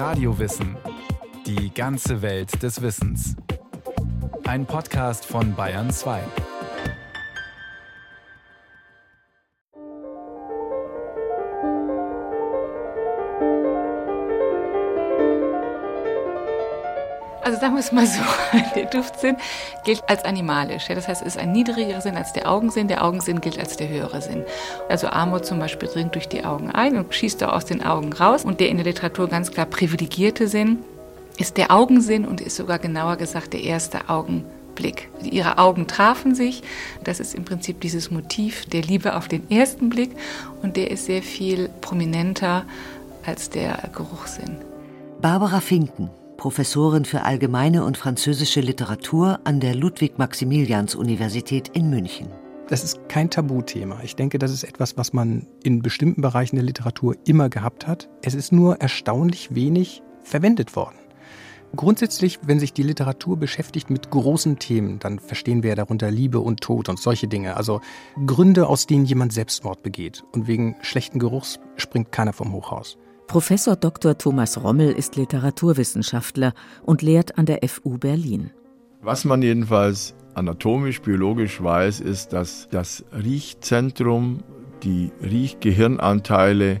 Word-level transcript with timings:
Radiowissen. 0.00 0.78
Die 1.44 1.74
ganze 1.74 2.22
Welt 2.22 2.62
des 2.62 2.80
Wissens. 2.80 3.36
Ein 4.46 4.64
Podcast 4.64 5.26
von 5.26 5.54
Bayern 5.54 5.90
2. 5.90 6.22
sagen 17.60 17.74
wir 17.74 17.80
es 17.80 17.92
mal 17.92 18.06
so, 18.06 18.22
der 18.74 18.86
Duftsinn 18.86 19.36
gilt 19.84 20.02
als 20.08 20.24
animalisch. 20.24 20.88
Das 20.88 21.06
heißt, 21.06 21.22
es 21.22 21.34
ist 21.34 21.38
ein 21.38 21.52
niedrigerer 21.52 22.00
Sinn 22.00 22.16
als 22.16 22.32
der 22.32 22.50
Augensinn. 22.50 22.88
Der 22.88 23.04
Augensinn 23.04 23.40
gilt 23.40 23.58
als 23.58 23.76
der 23.76 23.88
höhere 23.88 24.22
Sinn. 24.22 24.44
Also 24.88 25.08
Amor 25.08 25.42
zum 25.42 25.58
Beispiel 25.58 25.88
dringt 25.88 26.14
durch 26.14 26.28
die 26.28 26.44
Augen 26.44 26.70
ein 26.70 26.96
und 26.96 27.14
schießt 27.14 27.44
auch 27.44 27.52
aus 27.52 27.64
den 27.64 27.84
Augen 27.84 28.12
raus. 28.12 28.44
Und 28.44 28.60
der 28.60 28.68
in 28.68 28.78
der 28.78 28.86
Literatur 28.86 29.28
ganz 29.28 29.50
klar 29.50 29.66
privilegierte 29.66 30.48
Sinn 30.48 30.78
ist 31.38 31.56
der 31.56 31.70
Augensinn 31.70 32.24
und 32.26 32.40
ist 32.40 32.56
sogar 32.56 32.78
genauer 32.78 33.16
gesagt 33.16 33.52
der 33.52 33.62
erste 33.62 34.08
Augenblick. 34.08 35.08
Ihre 35.22 35.58
Augen 35.58 35.86
trafen 35.86 36.34
sich. 36.34 36.62
Das 37.04 37.20
ist 37.20 37.34
im 37.34 37.44
Prinzip 37.44 37.80
dieses 37.80 38.10
Motiv 38.10 38.66
der 38.66 38.82
Liebe 38.82 39.16
auf 39.16 39.28
den 39.28 39.50
ersten 39.50 39.90
Blick. 39.90 40.10
Und 40.62 40.76
der 40.76 40.90
ist 40.90 41.06
sehr 41.06 41.22
viel 41.22 41.68
prominenter 41.80 42.64
als 43.24 43.50
der 43.50 43.90
Geruchssinn. 43.94 44.56
Barbara 45.20 45.60
Finken 45.60 46.10
Professorin 46.40 47.04
für 47.04 47.20
allgemeine 47.24 47.84
und 47.84 47.98
französische 47.98 48.62
Literatur 48.62 49.40
an 49.44 49.60
der 49.60 49.74
Ludwig-Maximilians-Universität 49.74 51.68
in 51.74 51.90
München. 51.90 52.28
Das 52.70 52.82
ist 52.82 53.10
kein 53.10 53.28
Tabuthema. 53.28 54.00
Ich 54.02 54.16
denke, 54.16 54.38
das 54.38 54.50
ist 54.50 54.64
etwas, 54.64 54.96
was 54.96 55.12
man 55.12 55.46
in 55.62 55.82
bestimmten 55.82 56.22
Bereichen 56.22 56.56
der 56.56 56.64
Literatur 56.64 57.14
immer 57.26 57.50
gehabt 57.50 57.86
hat. 57.86 58.08
Es 58.22 58.32
ist 58.32 58.52
nur 58.52 58.80
erstaunlich 58.80 59.54
wenig 59.54 60.02
verwendet 60.22 60.76
worden. 60.76 60.96
Grundsätzlich, 61.76 62.38
wenn 62.42 62.58
sich 62.58 62.72
die 62.72 62.84
Literatur 62.84 63.36
beschäftigt 63.36 63.90
mit 63.90 64.10
großen 64.10 64.58
Themen, 64.58 64.98
dann 64.98 65.18
verstehen 65.18 65.62
wir 65.62 65.76
darunter 65.76 66.10
Liebe 66.10 66.40
und 66.40 66.62
Tod 66.62 66.88
und 66.88 66.98
solche 66.98 67.28
Dinge. 67.28 67.58
Also 67.58 67.82
Gründe, 68.24 68.66
aus 68.66 68.86
denen 68.86 69.04
jemand 69.04 69.34
Selbstmord 69.34 69.82
begeht. 69.82 70.24
Und 70.32 70.46
wegen 70.46 70.76
schlechten 70.80 71.18
Geruchs 71.18 71.60
springt 71.76 72.12
keiner 72.12 72.32
vom 72.32 72.54
Hochhaus. 72.54 72.96
Professor 73.30 73.76
Dr. 73.76 74.18
Thomas 74.18 74.60
Rommel 74.60 74.90
ist 74.90 75.14
Literaturwissenschaftler 75.14 76.52
und 76.82 77.00
lehrt 77.00 77.38
an 77.38 77.46
der 77.46 77.60
FU 77.68 77.96
Berlin. 77.96 78.50
Was 79.02 79.24
man 79.24 79.40
jedenfalls 79.40 80.16
anatomisch, 80.34 81.00
biologisch 81.00 81.62
weiß, 81.62 82.00
ist, 82.00 82.32
dass 82.32 82.66
das 82.72 83.04
Riechzentrum, 83.12 84.42
die 84.82 85.12
Riechgehirnanteile 85.22 86.80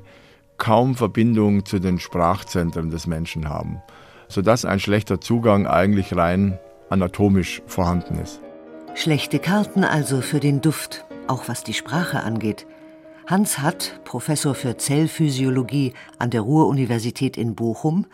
kaum 0.58 0.96
Verbindung 0.96 1.66
zu 1.66 1.78
den 1.78 2.00
Sprachzentren 2.00 2.90
des 2.90 3.06
Menschen 3.06 3.48
haben, 3.48 3.80
sodass 4.26 4.64
ein 4.64 4.80
schlechter 4.80 5.20
Zugang 5.20 5.68
eigentlich 5.68 6.16
rein 6.16 6.58
anatomisch 6.88 7.62
vorhanden 7.68 8.18
ist. 8.18 8.40
Schlechte 8.96 9.38
Karten 9.38 9.84
also 9.84 10.20
für 10.20 10.40
den 10.40 10.60
Duft, 10.62 11.04
auch 11.28 11.46
was 11.46 11.62
die 11.62 11.74
Sprache 11.74 12.24
angeht. 12.24 12.66
Hans 13.26 13.58
Hatt, 13.58 14.00
Professor 14.04 14.54
für 14.54 14.76
Zellphysiologie 14.76 15.94
an 16.18 16.30
der 16.30 16.40
Ruhr-Universität 16.40 17.36
in 17.36 17.54
Bochum, 17.54 18.06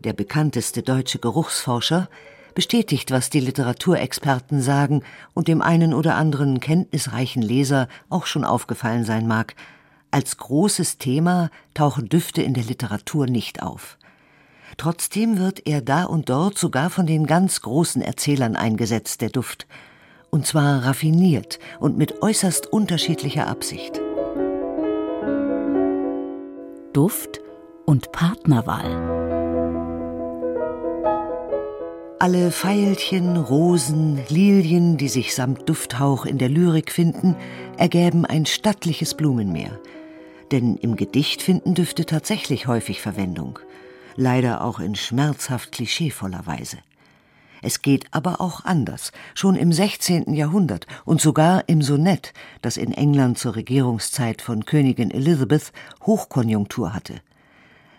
der 0.00 0.12
bekannteste 0.12 0.82
deutsche 0.82 1.18
Geruchsforscher, 1.18 2.08
bestätigt, 2.54 3.12
was 3.12 3.30
die 3.30 3.40
Literaturexperten 3.40 4.60
sagen 4.60 5.02
und 5.34 5.46
dem 5.46 5.62
einen 5.62 5.94
oder 5.94 6.16
anderen 6.16 6.58
kenntnisreichen 6.58 7.42
Leser 7.42 7.86
auch 8.08 8.26
schon 8.26 8.44
aufgefallen 8.44 9.04
sein 9.04 9.28
mag. 9.28 9.54
Als 10.10 10.36
großes 10.38 10.98
Thema 10.98 11.50
tauchen 11.74 12.08
Düfte 12.08 12.42
in 12.42 12.54
der 12.54 12.64
Literatur 12.64 13.26
nicht 13.26 13.62
auf. 13.62 13.98
Trotzdem 14.78 15.38
wird 15.38 15.66
er 15.66 15.80
da 15.80 16.04
und 16.04 16.28
dort 16.28 16.58
sogar 16.58 16.90
von 16.90 17.06
den 17.06 17.26
ganz 17.26 17.60
großen 17.60 18.02
Erzählern 18.02 18.56
eingesetzt, 18.56 19.20
der 19.20 19.30
Duft. 19.30 19.66
Und 20.30 20.46
zwar 20.46 20.84
raffiniert 20.84 21.58
und 21.78 21.96
mit 21.96 22.22
äußerst 22.22 22.66
unterschiedlicher 22.66 23.46
Absicht. 23.46 24.00
Duft 26.96 27.42
und 27.84 28.10
Partnerwahl. 28.10 28.90
Alle 32.18 32.50
Veilchen, 32.50 33.36
Rosen, 33.36 34.18
Lilien, 34.30 34.96
die 34.96 35.08
sich 35.08 35.34
samt 35.34 35.68
Dufthauch 35.68 36.24
in 36.24 36.38
der 36.38 36.48
Lyrik 36.48 36.90
finden, 36.90 37.36
ergäben 37.76 38.24
ein 38.24 38.46
stattliches 38.46 39.12
Blumenmeer. 39.12 39.78
Denn 40.52 40.78
im 40.78 40.96
Gedicht 40.96 41.42
finden 41.42 41.74
Düfte 41.74 42.06
tatsächlich 42.06 42.66
häufig 42.66 43.02
Verwendung. 43.02 43.58
Leider 44.14 44.64
auch 44.64 44.80
in 44.80 44.94
schmerzhaft 44.94 45.72
klischeevoller 45.72 46.46
Weise. 46.46 46.78
Es 47.62 47.82
geht 47.82 48.06
aber 48.10 48.40
auch 48.40 48.64
anders. 48.64 49.12
Schon 49.34 49.56
im 49.56 49.72
16. 49.72 50.34
Jahrhundert 50.34 50.86
und 51.04 51.20
sogar 51.20 51.68
im 51.68 51.82
Sonett, 51.82 52.32
das 52.62 52.76
in 52.76 52.92
England 52.92 53.38
zur 53.38 53.56
Regierungszeit 53.56 54.42
von 54.42 54.64
Königin 54.64 55.10
Elizabeth 55.10 55.72
Hochkonjunktur 56.04 56.94
hatte. 56.94 57.20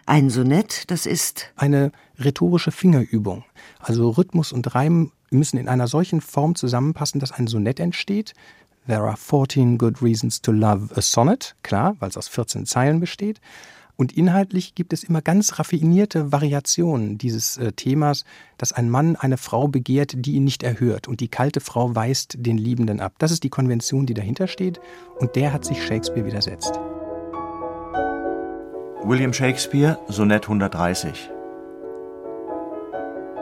Ein 0.05 0.29
Sonett, 0.29 0.89
das 0.89 1.05
ist 1.05 1.51
eine 1.57 1.91
rhetorische 2.17 2.71
Fingerübung. 2.71 3.43
Also 3.79 4.09
Rhythmus 4.09 4.53
und 4.53 4.73
Reim 4.73 5.11
müssen 5.31 5.57
in 5.57 5.67
einer 5.67 5.87
solchen 5.87 6.21
Form 6.21 6.55
zusammenpassen, 6.55 7.19
dass 7.19 7.33
ein 7.33 7.47
Sonett 7.47 7.79
entsteht. 7.79 8.33
There 8.87 9.03
are 9.03 9.17
14 9.17 9.77
good 9.77 10.01
reasons 10.01 10.41
to 10.41 10.53
love 10.53 10.95
a 10.95 11.01
sonnet, 11.01 11.55
klar, 11.61 11.97
weil 11.99 12.07
es 12.07 12.15
aus 12.15 12.29
14 12.29 12.65
Zeilen 12.65 13.01
besteht. 13.01 13.41
Und 13.97 14.15
inhaltlich 14.15 14.75
gibt 14.75 14.93
es 14.93 15.03
immer 15.03 15.23
ganz 15.23 15.57
raffinierte 15.57 16.31
Variationen 16.31 17.17
dieses 17.17 17.57
äh, 17.57 17.71
Themas, 17.71 18.25
dass 18.59 18.71
ein 18.71 18.91
Mann 18.91 19.15
eine 19.15 19.37
Frau 19.37 19.67
begehrt, 19.67 20.13
die 20.15 20.33
ihn 20.33 20.43
nicht 20.43 20.61
erhört 20.61 21.07
und 21.07 21.19
die 21.19 21.29
kalte 21.29 21.61
Frau 21.61 21.95
weist 21.95 22.35
den 22.37 22.59
Liebenden 22.59 22.99
ab. 22.99 23.15
Das 23.17 23.31
ist 23.31 23.43
die 23.43 23.49
Konvention, 23.49 24.05
die 24.05 24.13
dahinter 24.13 24.47
steht 24.47 24.79
und 25.17 25.35
der 25.35 25.51
hat 25.51 25.65
sich 25.65 25.83
Shakespeare 25.83 26.25
widersetzt. 26.27 26.79
William 29.03 29.33
Shakespeare, 29.33 29.97
Sonett 30.07 30.43
130. 30.43 31.31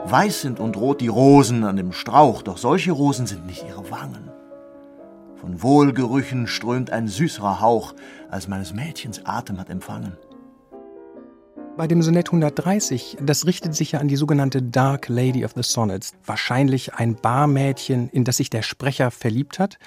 Weiß 0.04 0.40
sind 0.40 0.58
und 0.58 0.76
rot 0.76 1.02
die 1.02 1.08
Rosen 1.08 1.64
an 1.64 1.76
dem 1.76 1.92
Strauch, 1.92 2.40
doch 2.40 2.56
solche 2.56 2.92
Rosen 2.92 3.26
sind 3.26 3.44
nicht 3.44 3.66
ihre 3.68 3.90
Wangen. 3.90 4.30
Von 5.34 5.62
Wohlgerüchen 5.62 6.46
strömt 6.46 6.90
ein 6.90 7.08
süßerer 7.08 7.60
Hauch, 7.60 7.94
als 8.30 8.48
meines 8.48 8.72
Mädchens 8.72 9.26
Atem 9.26 9.58
hat 9.58 9.68
empfangen. 9.68 10.16
Bei 11.76 11.86
dem 11.86 12.00
Sonett 12.00 12.28
130, 12.28 13.18
das 13.20 13.44
richtet 13.44 13.74
sich 13.74 13.92
ja 13.92 14.00
an 14.00 14.08
die 14.08 14.16
sogenannte 14.16 14.62
Dark 14.62 15.10
Lady 15.10 15.44
of 15.44 15.52
the 15.54 15.62
Sonnets. 15.62 16.14
Wahrscheinlich 16.24 16.94
ein 16.94 17.16
Barmädchen, 17.16 18.08
in 18.08 18.24
das 18.24 18.38
sich 18.38 18.48
der 18.48 18.62
Sprecher 18.62 19.10
verliebt 19.10 19.58
hat. 19.58 19.78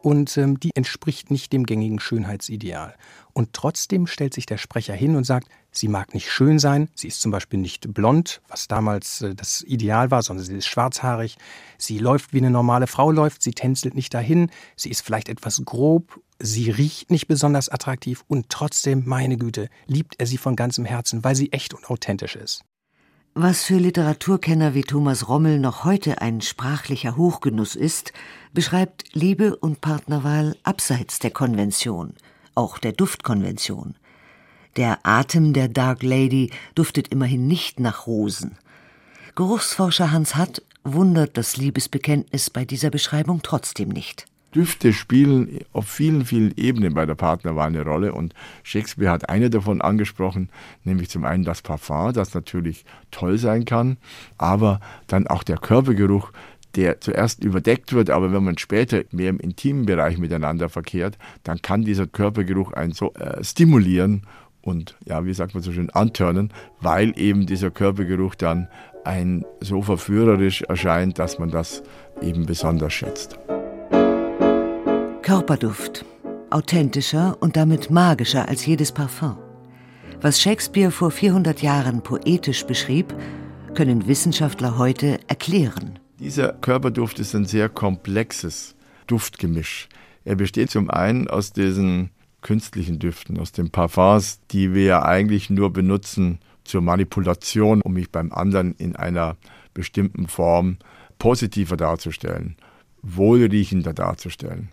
Und 0.00 0.38
ähm, 0.38 0.58
die 0.58 0.70
entspricht 0.74 1.30
nicht 1.30 1.52
dem 1.52 1.66
gängigen 1.66 2.00
Schönheitsideal. 2.00 2.94
Und 3.34 3.52
trotzdem 3.52 4.06
stellt 4.06 4.32
sich 4.32 4.46
der 4.46 4.56
Sprecher 4.56 4.94
hin 4.94 5.16
und 5.16 5.24
sagt, 5.24 5.48
sie 5.76 5.88
mag 5.88 6.14
nicht 6.14 6.30
schön 6.30 6.58
sein, 6.58 6.88
sie 6.94 7.08
ist 7.08 7.20
zum 7.20 7.30
Beispiel 7.30 7.58
nicht 7.58 7.92
blond, 7.92 8.40
was 8.48 8.68
damals 8.68 9.22
äh, 9.22 9.34
das 9.34 9.62
Ideal 9.62 10.10
war, 10.10 10.22
sondern 10.22 10.46
sie 10.46 10.56
ist 10.56 10.66
schwarzhaarig, 10.66 11.36
sie 11.78 11.98
läuft 11.98 12.32
wie 12.32 12.38
eine 12.38 12.50
normale 12.50 12.86
Frau 12.86 13.10
läuft, 13.10 13.42
sie 13.42 13.52
tänzelt 13.52 13.94
nicht 13.94 14.14
dahin, 14.14 14.50
sie 14.76 14.90
ist 14.90 15.02
vielleicht 15.02 15.28
etwas 15.28 15.62
grob 15.64 16.20
Sie 16.40 16.70
riecht 16.70 17.10
nicht 17.10 17.28
besonders 17.28 17.68
attraktiv 17.68 18.24
und 18.26 18.48
trotzdem, 18.48 19.04
meine 19.06 19.36
Güte, 19.36 19.68
liebt 19.86 20.16
er 20.18 20.26
sie 20.26 20.36
von 20.36 20.56
ganzem 20.56 20.84
Herzen, 20.84 21.22
weil 21.22 21.36
sie 21.36 21.52
echt 21.52 21.74
und 21.74 21.88
authentisch 21.88 22.36
ist. 22.36 22.64
Was 23.34 23.64
für 23.64 23.78
Literaturkenner 23.78 24.74
wie 24.74 24.82
Thomas 24.82 25.28
Rommel 25.28 25.58
noch 25.58 25.84
heute 25.84 26.20
ein 26.20 26.40
sprachlicher 26.40 27.16
Hochgenuss 27.16 27.74
ist, 27.74 28.12
beschreibt 28.52 29.04
Liebe 29.12 29.56
und 29.56 29.80
Partnerwahl 29.80 30.56
abseits 30.62 31.18
der 31.18 31.30
Konvention, 31.30 32.14
auch 32.54 32.78
der 32.78 32.92
Duftkonvention. 32.92 33.96
Der 34.76 34.98
Atem 35.04 35.52
der 35.52 35.68
Dark 35.68 36.02
Lady 36.02 36.50
duftet 36.74 37.08
immerhin 37.08 37.46
nicht 37.46 37.78
nach 37.78 38.06
Rosen. 38.06 38.58
Geruchsforscher 39.36 40.10
Hans 40.10 40.34
Hatt 40.34 40.62
wundert 40.82 41.36
das 41.36 41.56
Liebesbekenntnis 41.56 42.50
bei 42.50 42.64
dieser 42.64 42.90
Beschreibung 42.90 43.40
trotzdem 43.42 43.88
nicht. 43.88 44.26
Düfte 44.54 44.92
spielen 44.92 45.60
auf 45.72 45.88
vielen, 45.88 46.24
vielen 46.24 46.56
Ebenen 46.56 46.94
bei 46.94 47.06
der 47.06 47.16
Partnerwahl 47.16 47.68
eine 47.68 47.82
Rolle 47.82 48.12
und 48.12 48.34
Shakespeare 48.62 49.10
hat 49.10 49.28
eine 49.28 49.50
davon 49.50 49.80
angesprochen, 49.80 50.48
nämlich 50.84 51.10
zum 51.10 51.24
einen 51.24 51.42
das 51.42 51.62
Parfum, 51.62 52.12
das 52.12 52.34
natürlich 52.34 52.84
toll 53.10 53.38
sein 53.38 53.64
kann, 53.64 53.96
aber 54.38 54.80
dann 55.08 55.26
auch 55.26 55.42
der 55.42 55.58
Körpergeruch, 55.58 56.30
der 56.76 57.00
zuerst 57.00 57.42
überdeckt 57.42 57.92
wird, 57.92 58.10
aber 58.10 58.32
wenn 58.32 58.44
man 58.44 58.58
später 58.58 59.02
mehr 59.10 59.30
im 59.30 59.40
intimen 59.40 59.86
Bereich 59.86 60.18
miteinander 60.18 60.68
verkehrt, 60.68 61.18
dann 61.42 61.62
kann 61.62 61.82
dieser 61.82 62.06
Körpergeruch 62.06 62.72
einen 62.72 62.92
so 62.92 63.12
äh, 63.14 63.42
stimulieren 63.42 64.22
und 64.64 64.96
ja, 65.04 65.24
wie 65.24 65.34
sagt 65.34 65.54
man 65.54 65.62
so 65.62 65.72
schön, 65.72 65.90
antörnen, 65.90 66.52
weil 66.80 67.12
eben 67.18 67.46
dieser 67.46 67.70
Körpergeruch 67.70 68.34
dann 68.34 68.68
ein 69.04 69.44
so 69.60 69.82
verführerisch 69.82 70.62
erscheint, 70.62 71.18
dass 71.18 71.38
man 71.38 71.50
das 71.50 71.82
eben 72.22 72.46
besonders 72.46 72.92
schätzt. 72.92 73.38
Körperduft. 75.22 76.04
Authentischer 76.50 77.36
und 77.40 77.56
damit 77.56 77.90
magischer 77.90 78.48
als 78.48 78.64
jedes 78.64 78.92
Parfum. 78.92 79.36
Was 80.20 80.40
Shakespeare 80.40 80.90
vor 80.90 81.10
400 81.10 81.60
Jahren 81.62 82.02
poetisch 82.02 82.64
beschrieb, 82.64 83.14
können 83.74 84.06
Wissenschaftler 84.06 84.78
heute 84.78 85.18
erklären. 85.26 85.98
Dieser 86.20 86.52
Körperduft 86.52 87.18
ist 87.18 87.34
ein 87.34 87.44
sehr 87.44 87.68
komplexes 87.68 88.76
Duftgemisch. 89.06 89.88
Er 90.24 90.36
besteht 90.36 90.70
zum 90.70 90.88
einen 90.88 91.28
aus 91.28 91.52
diesen 91.52 92.10
künstlichen 92.44 93.00
Düften, 93.00 93.40
aus 93.40 93.50
den 93.50 93.70
Parfums, 93.70 94.38
die 94.52 94.72
wir 94.72 94.84
ja 94.84 95.02
eigentlich 95.02 95.50
nur 95.50 95.72
benutzen 95.72 96.38
zur 96.62 96.82
Manipulation, 96.82 97.82
um 97.82 97.94
mich 97.94 98.12
beim 98.12 98.30
anderen 98.32 98.74
in 98.76 98.94
einer 98.94 99.36
bestimmten 99.72 100.28
Form 100.28 100.76
positiver 101.18 101.76
darzustellen, 101.76 102.56
wohlriechender 103.02 103.92
darzustellen. 103.92 104.68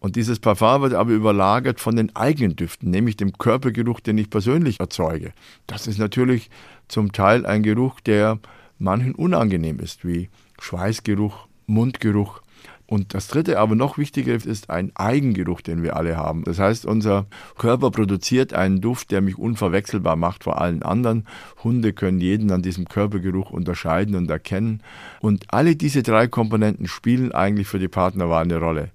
Und 0.00 0.16
dieses 0.16 0.38
Parfum 0.38 0.82
wird 0.82 0.94
aber 0.94 1.10
überlagert 1.10 1.80
von 1.80 1.96
den 1.96 2.14
eigenen 2.14 2.54
Düften, 2.54 2.90
nämlich 2.90 3.16
dem 3.16 3.32
Körpergeruch, 3.32 4.00
den 4.00 4.18
ich 4.18 4.30
persönlich 4.30 4.78
erzeuge. 4.78 5.32
Das 5.66 5.86
ist 5.86 5.98
natürlich 5.98 6.50
zum 6.86 7.12
Teil 7.12 7.46
ein 7.46 7.62
Geruch, 7.62 8.00
der 8.00 8.38
manchen 8.78 9.14
unangenehm 9.14 9.80
ist, 9.80 10.04
wie 10.06 10.28
Schweißgeruch, 10.60 11.48
Mundgeruch. 11.66 12.42
Und 12.90 13.12
das 13.12 13.28
dritte, 13.28 13.58
aber 13.58 13.74
noch 13.74 13.98
wichtiger 13.98 14.32
ist 14.32 14.70
ein 14.70 14.92
Eigengeruch, 14.94 15.60
den 15.60 15.82
wir 15.82 15.94
alle 15.94 16.16
haben. 16.16 16.42
Das 16.44 16.58
heißt, 16.58 16.86
unser 16.86 17.26
Körper 17.58 17.90
produziert 17.90 18.54
einen 18.54 18.80
Duft, 18.80 19.10
der 19.10 19.20
mich 19.20 19.36
unverwechselbar 19.36 20.16
macht 20.16 20.44
vor 20.44 20.58
allen 20.58 20.82
anderen. 20.82 21.26
Hunde 21.62 21.92
können 21.92 22.18
jeden 22.18 22.50
an 22.50 22.62
diesem 22.62 22.88
Körpergeruch 22.88 23.50
unterscheiden 23.50 24.14
und 24.14 24.30
erkennen. 24.30 24.82
Und 25.20 25.52
alle 25.52 25.76
diese 25.76 26.02
drei 26.02 26.28
Komponenten 26.28 26.88
spielen 26.88 27.30
eigentlich 27.30 27.68
für 27.68 27.78
die 27.78 27.88
Partnerwahl 27.88 28.44
eine 28.44 28.56
Rolle. 28.56 28.90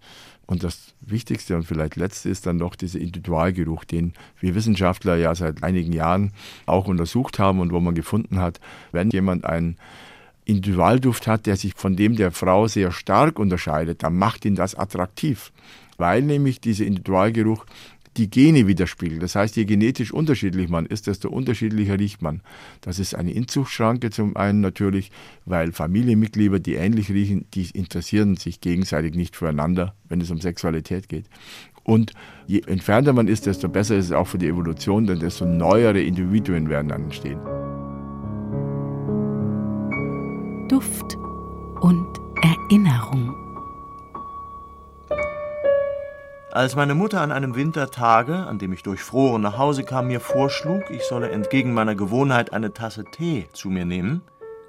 Und 0.47 0.63
das 0.63 0.95
Wichtigste 1.01 1.55
und 1.55 1.65
vielleicht 1.65 1.95
Letzte 1.95 2.29
ist 2.29 2.47
dann 2.47 2.57
noch 2.57 2.75
dieser 2.75 2.99
Individualgeruch, 2.99 3.83
den 3.83 4.13
wir 4.39 4.55
Wissenschaftler 4.55 5.17
ja 5.17 5.35
seit 5.35 5.63
einigen 5.63 5.93
Jahren 5.93 6.31
auch 6.65 6.87
untersucht 6.87 7.37
haben 7.37 7.59
und 7.59 7.71
wo 7.71 7.79
man 7.79 7.93
gefunden 7.93 8.39
hat, 8.39 8.59
wenn 8.91 9.11
jemand 9.11 9.45
einen 9.45 9.77
Individualduft 10.45 11.27
hat, 11.27 11.45
der 11.45 11.55
sich 11.55 11.73
von 11.75 11.95
dem 11.95 12.15
der 12.15 12.31
Frau 12.31 12.67
sehr 12.67 12.91
stark 12.91 13.39
unterscheidet, 13.39 14.03
dann 14.03 14.17
macht 14.17 14.45
ihn 14.45 14.55
das 14.55 14.75
attraktiv, 14.75 15.51
weil 15.97 16.21
nämlich 16.21 16.59
dieser 16.59 16.85
Individualgeruch 16.85 17.65
die 18.17 18.29
Gene 18.29 18.67
widerspiegelt. 18.67 19.23
Das 19.23 19.35
heißt, 19.35 19.55
je 19.55 19.65
genetisch 19.65 20.11
unterschiedlich 20.11 20.69
man 20.69 20.85
ist, 20.85 21.07
desto 21.07 21.29
unterschiedlicher 21.29 21.99
riecht 21.99 22.21
man. 22.21 22.41
Das 22.81 22.99
ist 22.99 23.15
eine 23.15 23.31
Inzuchtschranke 23.31 24.11
zum 24.11 24.35
einen 24.37 24.61
natürlich, 24.61 25.11
weil 25.45 25.71
Familienmitglieder, 25.71 26.59
die 26.59 26.75
ähnlich 26.75 27.09
riechen, 27.09 27.45
die 27.53 27.69
interessieren 27.73 28.37
sich 28.37 28.61
gegenseitig 28.61 29.15
nicht 29.15 29.35
füreinander, 29.35 29.95
wenn 30.09 30.21
es 30.21 30.31
um 30.31 30.39
Sexualität 30.39 31.09
geht. 31.09 31.25
Und 31.83 32.13
je 32.47 32.61
entfernter 32.65 33.13
man 33.13 33.27
ist, 33.27 33.45
desto 33.45 33.67
besser 33.67 33.97
ist 33.97 34.05
es 34.05 34.11
auch 34.11 34.27
für 34.27 34.37
die 34.37 34.47
Evolution, 34.47 35.05
denn 35.05 35.19
desto 35.19 35.45
neuere 35.45 36.01
Individuen 36.01 36.69
werden 36.69 36.89
dann 36.89 37.03
entstehen. 37.03 37.39
Duft 40.69 41.18
und 41.81 42.07
Erinnerung. 42.42 43.36
Als 46.51 46.75
meine 46.75 46.95
Mutter 46.95 47.19
an 47.19 47.31
einem 47.31 47.56
Wintertage, 47.56 48.36
an 48.36 48.60
dem 48.60 48.71
ich 48.71 48.81
durchfroren 48.81 49.42
nach 49.42 49.57
Hause 49.57 49.83
kam, 49.83 50.07
mir 50.07 50.21
vorschlug, 50.21 50.83
ich 50.89 51.04
solle 51.04 51.30
entgegen 51.31 51.74
meiner 51.74 51.95
Gewohnheit 51.95 52.54
eine 52.54 52.74
Tasse 52.74 53.04
Tee 53.04 53.48
zu 53.51 53.69
mir 53.69 53.86
nehmen, 53.86 54.21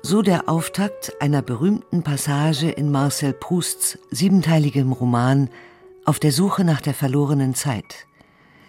so 0.02 0.20
der 0.20 0.48
Auftakt 0.48 1.12
einer 1.20 1.42
berühmten 1.42 2.02
Passage 2.02 2.70
in 2.70 2.90
Marcel 2.90 3.32
Prousts 3.32 3.98
siebenteiligem 4.10 4.92
Roman 4.92 5.48
Auf 6.04 6.18
der 6.18 6.32
Suche 6.32 6.64
nach 6.64 6.80
der 6.80 6.94
verlorenen 6.94 7.54
Zeit, 7.54 8.06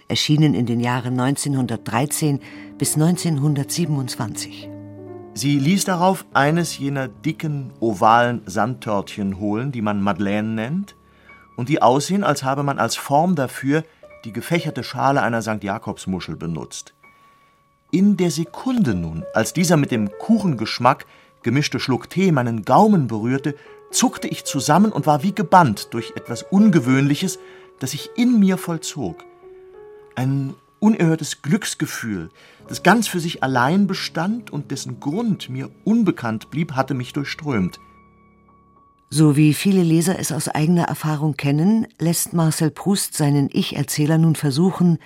erschienen 0.08 0.54
in 0.54 0.66
den 0.66 0.80
Jahren 0.80 1.20
1913 1.20 2.40
bis 2.78 2.94
1927. 2.94 4.70
Sie 5.38 5.60
ließ 5.60 5.84
darauf 5.84 6.26
eines 6.34 6.78
jener 6.78 7.10
dicken, 7.10 7.74
ovalen 7.82 8.42
Sandtörtchen 8.46 9.38
holen, 9.38 9.74
die 9.74 9.82
man 9.82 10.02
Madeleine 10.02 10.48
nennt, 10.48 10.96
und 11.58 11.68
die 11.68 11.82
aussehen, 11.82 12.24
als 12.24 12.44
habe 12.44 12.64
man 12.64 12.80
als 12.80 12.96
Form 12.96 13.36
dafür 13.36 13.84
die 14.24 14.32
gefächerte 14.32 14.82
Schale 14.82 15.22
einer 15.22 15.42
St. 15.42 15.62
Jakobsmuschel 15.62 16.38
benutzt. 16.38 16.94
In 17.92 18.16
der 18.16 18.32
Sekunde 18.32 18.96
nun, 18.96 19.26
als 19.34 19.52
dieser 19.52 19.76
mit 19.76 19.92
dem 19.92 20.10
Kuchengeschmack 20.20 21.06
gemischte 21.44 21.82
Schluck 21.82 22.10
Tee 22.10 22.32
meinen 22.32 22.64
Gaumen 22.64 23.08
berührte, 23.08 23.56
zuckte 23.92 24.30
ich 24.30 24.46
zusammen 24.46 24.94
und 24.94 25.06
war 25.06 25.22
wie 25.22 25.36
gebannt 25.36 25.94
durch 25.94 26.14
etwas 26.16 26.44
Ungewöhnliches, 26.44 27.40
das 27.80 27.92
sich 27.92 28.10
in 28.16 28.40
mir 28.40 28.58
vollzog. 28.58 29.26
Ein 30.16 30.56
unerhörtes 30.80 31.42
Glücksgefühl, 31.42 32.30
das 32.68 32.84
ganz 32.84 33.08
für 33.08 33.20
sich 33.20 33.44
allein 33.44 33.88
bestand 33.88 34.52
und 34.52 34.72
dessen 34.72 35.00
Grund 35.00 35.50
mir 35.50 35.70
unbekannt 35.84 36.50
blieb, 36.50 36.74
hatte 36.74 36.94
mich 36.94 37.14
durchströmt. 37.14 37.80
So 39.10 39.36
wie 39.38 39.54
viele 39.54 39.84
Leser 39.84 40.20
es 40.20 40.32
aus 40.32 40.50
eigener 40.50 40.86
Erfahrung 40.86 41.38
kennen, 41.38 41.88
lässt 42.00 42.34
Marcel 42.34 42.72
Proust 42.72 43.14
seinen 43.14 43.50
Ich-Erzähler 43.52 44.18
nun 44.18 44.36
versuchen, 44.36 44.98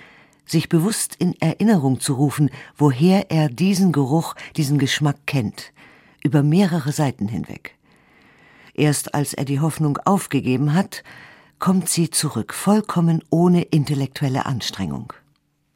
sich 0.46 0.68
bewusst 0.68 1.14
in 1.18 1.40
Erinnerung 1.40 2.00
zu 2.00 2.14
rufen, 2.14 2.50
woher 2.76 3.30
er 3.30 3.48
diesen 3.48 3.92
Geruch, 3.92 4.34
diesen 4.56 4.78
Geschmack 4.78 5.26
kennt, 5.26 5.72
über 6.24 6.42
mehrere 6.42 6.92
Seiten 6.92 7.28
hinweg. 7.28 7.76
Erst 8.74 9.14
als 9.14 9.34
er 9.34 9.44
die 9.44 9.60
Hoffnung 9.60 9.98
aufgegeben 10.04 10.74
hat, 10.74 11.04
kommt 11.58 11.88
sie 11.88 12.10
zurück, 12.10 12.54
vollkommen 12.54 13.22
ohne 13.30 13.62
intellektuelle 13.62 14.46
Anstrengung. 14.46 15.12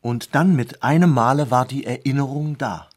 Und 0.05 0.35
dann 0.35 0.55
mit 0.55 0.83
einem 0.83 1.09
Male 1.09 1.51
war 1.51 1.65
die 1.65 1.87
Erinnerung 1.87 2.59
da. 2.59 2.91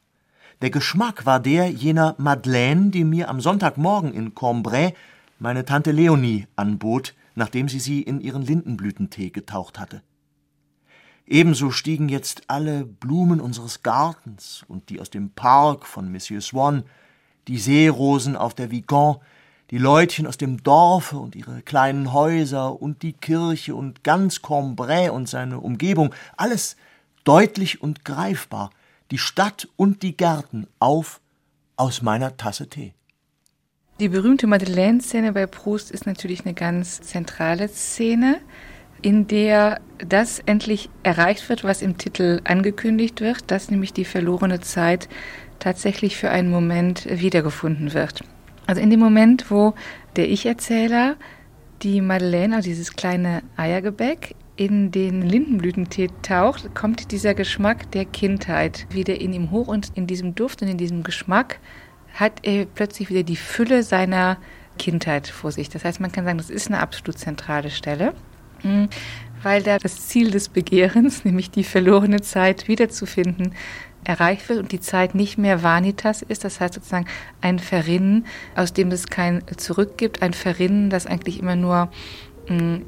Der 0.61 0.71
Geschmack 0.71 1.25
war 1.25 1.39
der 1.39 1.69
jener 1.69 2.15
Madeleine, 2.17 2.89
die 2.89 3.05
mir 3.05 3.29
am 3.29 3.39
Sonntagmorgen 3.39 4.13
in 4.13 4.35
Cambrai 4.35 4.93
meine 5.39 5.63
Tante 5.63 5.91
Leonie 5.91 6.47
anbot, 6.57 7.15
nachdem 7.33 7.69
sie 7.69 7.79
sie 7.79 8.01
in 8.01 8.19
ihren 8.19 8.41
Lindenblütentee 8.41 9.29
getaucht 9.29 9.79
hatte. 9.79 10.01
Ebenso 11.25 11.71
stiegen 11.71 12.09
jetzt 12.09 12.41
alle 12.49 12.83
Blumen 12.83 13.39
unseres 13.39 13.83
Gartens 13.83 14.65
und 14.67 14.89
die 14.89 14.99
aus 14.99 15.09
dem 15.09 15.29
Park 15.29 15.85
von 15.85 16.11
Monsieur 16.11 16.41
Swan, 16.41 16.83
die 17.47 17.57
Seerosen 17.57 18.35
auf 18.35 18.53
der 18.53 18.69
Vigan, 18.69 19.15
die 19.71 19.77
Leutchen 19.77 20.27
aus 20.27 20.35
dem 20.35 20.61
Dorfe 20.61 21.19
und 21.19 21.37
ihre 21.37 21.61
kleinen 21.61 22.11
Häuser 22.11 22.81
und 22.81 23.01
die 23.01 23.13
Kirche 23.13 23.75
und 23.75 24.03
ganz 24.03 24.41
Cambrai 24.41 25.09
und 25.09 25.29
seine 25.29 25.61
Umgebung, 25.61 26.13
alles 26.35 26.75
deutlich 27.27 27.81
und 27.81 28.05
greifbar, 28.05 28.69
die 29.11 29.17
Stadt 29.17 29.67
und 29.75 30.01
die 30.01 30.15
Gärten 30.15 30.67
auf 30.79 31.19
aus 31.75 32.01
meiner 32.01 32.37
Tasse 32.37 32.69
Tee. 32.69 32.93
Die 33.99 34.09
berühmte 34.09 34.47
Madeleine-Szene 34.47 35.33
bei 35.33 35.45
Proust 35.45 35.91
ist 35.91 36.05
natürlich 36.05 36.45
eine 36.45 36.53
ganz 36.53 37.01
zentrale 37.01 37.67
Szene, 37.67 38.39
in 39.01 39.27
der 39.27 39.81
das 39.97 40.39
endlich 40.39 40.89
erreicht 41.03 41.49
wird, 41.49 41.63
was 41.63 41.81
im 41.81 41.97
Titel 41.97 42.39
angekündigt 42.45 43.19
wird, 43.19 43.51
dass 43.51 43.69
nämlich 43.69 43.91
die 43.91 44.05
verlorene 44.05 44.61
Zeit 44.61 45.09
tatsächlich 45.59 46.15
für 46.15 46.29
einen 46.29 46.49
Moment 46.49 47.07
wiedergefunden 47.09 47.93
wird. 47.93 48.23
Also 48.67 48.81
in 48.81 48.89
dem 48.89 48.99
Moment, 48.99 49.51
wo 49.51 49.73
der 50.15 50.29
Ich-Erzähler 50.29 51.15
die 51.81 52.01
Madeleine, 52.01 52.55
also 52.57 52.69
dieses 52.69 52.93
kleine 52.93 53.43
Eiergebäck, 53.55 54.35
in 54.57 54.91
den 54.91 55.21
Lindenblütentee 55.21 56.09
taucht, 56.23 56.73
kommt 56.75 57.11
dieser 57.11 57.33
Geschmack 57.33 57.91
der 57.91 58.05
Kindheit 58.05 58.87
wieder 58.89 59.21
in 59.21 59.31
ihm 59.31 59.51
hoch 59.51 59.67
und 59.67 59.91
in 59.95 60.07
diesem 60.07 60.35
Duft 60.35 60.61
und 60.61 60.67
in 60.67 60.77
diesem 60.77 61.03
Geschmack 61.03 61.59
hat 62.13 62.39
er 62.41 62.65
plötzlich 62.65 63.09
wieder 63.09 63.23
die 63.23 63.35
Fülle 63.35 63.83
seiner 63.83 64.37
Kindheit 64.77 65.27
vor 65.27 65.51
sich. 65.51 65.69
Das 65.69 65.85
heißt, 65.85 65.99
man 65.99 66.11
kann 66.11 66.25
sagen, 66.25 66.39
das 66.39 66.49
ist 66.49 66.67
eine 66.67 66.79
absolut 66.79 67.19
zentrale 67.19 67.69
Stelle, 67.69 68.13
hm, 68.61 68.89
weil 69.43 69.61
da 69.61 69.77
das 69.77 70.07
Ziel 70.07 70.31
des 70.31 70.49
Begehrens, 70.49 71.23
nämlich 71.25 71.51
die 71.51 71.63
verlorene 71.63 72.21
Zeit 72.21 72.67
wiederzufinden, 72.67 73.53
erreicht 74.03 74.47
wird 74.47 74.59
und 74.59 74.71
die 74.71 74.79
Zeit 74.79 75.15
nicht 75.15 75.37
mehr 75.37 75.63
Vanitas 75.63 76.21
ist, 76.21 76.45
das 76.45 76.61
heißt 76.61 76.75
sozusagen 76.75 77.07
ein 77.41 77.59
Verrinnen, 77.59 78.25
aus 78.55 78.71
dem 78.71 78.89
es 78.91 79.07
kein 79.07 79.43
Zurück 79.57 79.97
gibt, 79.97 80.21
ein 80.21 80.33
Verrinnen, 80.33 80.89
das 80.89 81.05
eigentlich 81.05 81.39
immer 81.39 81.57
nur 81.57 81.91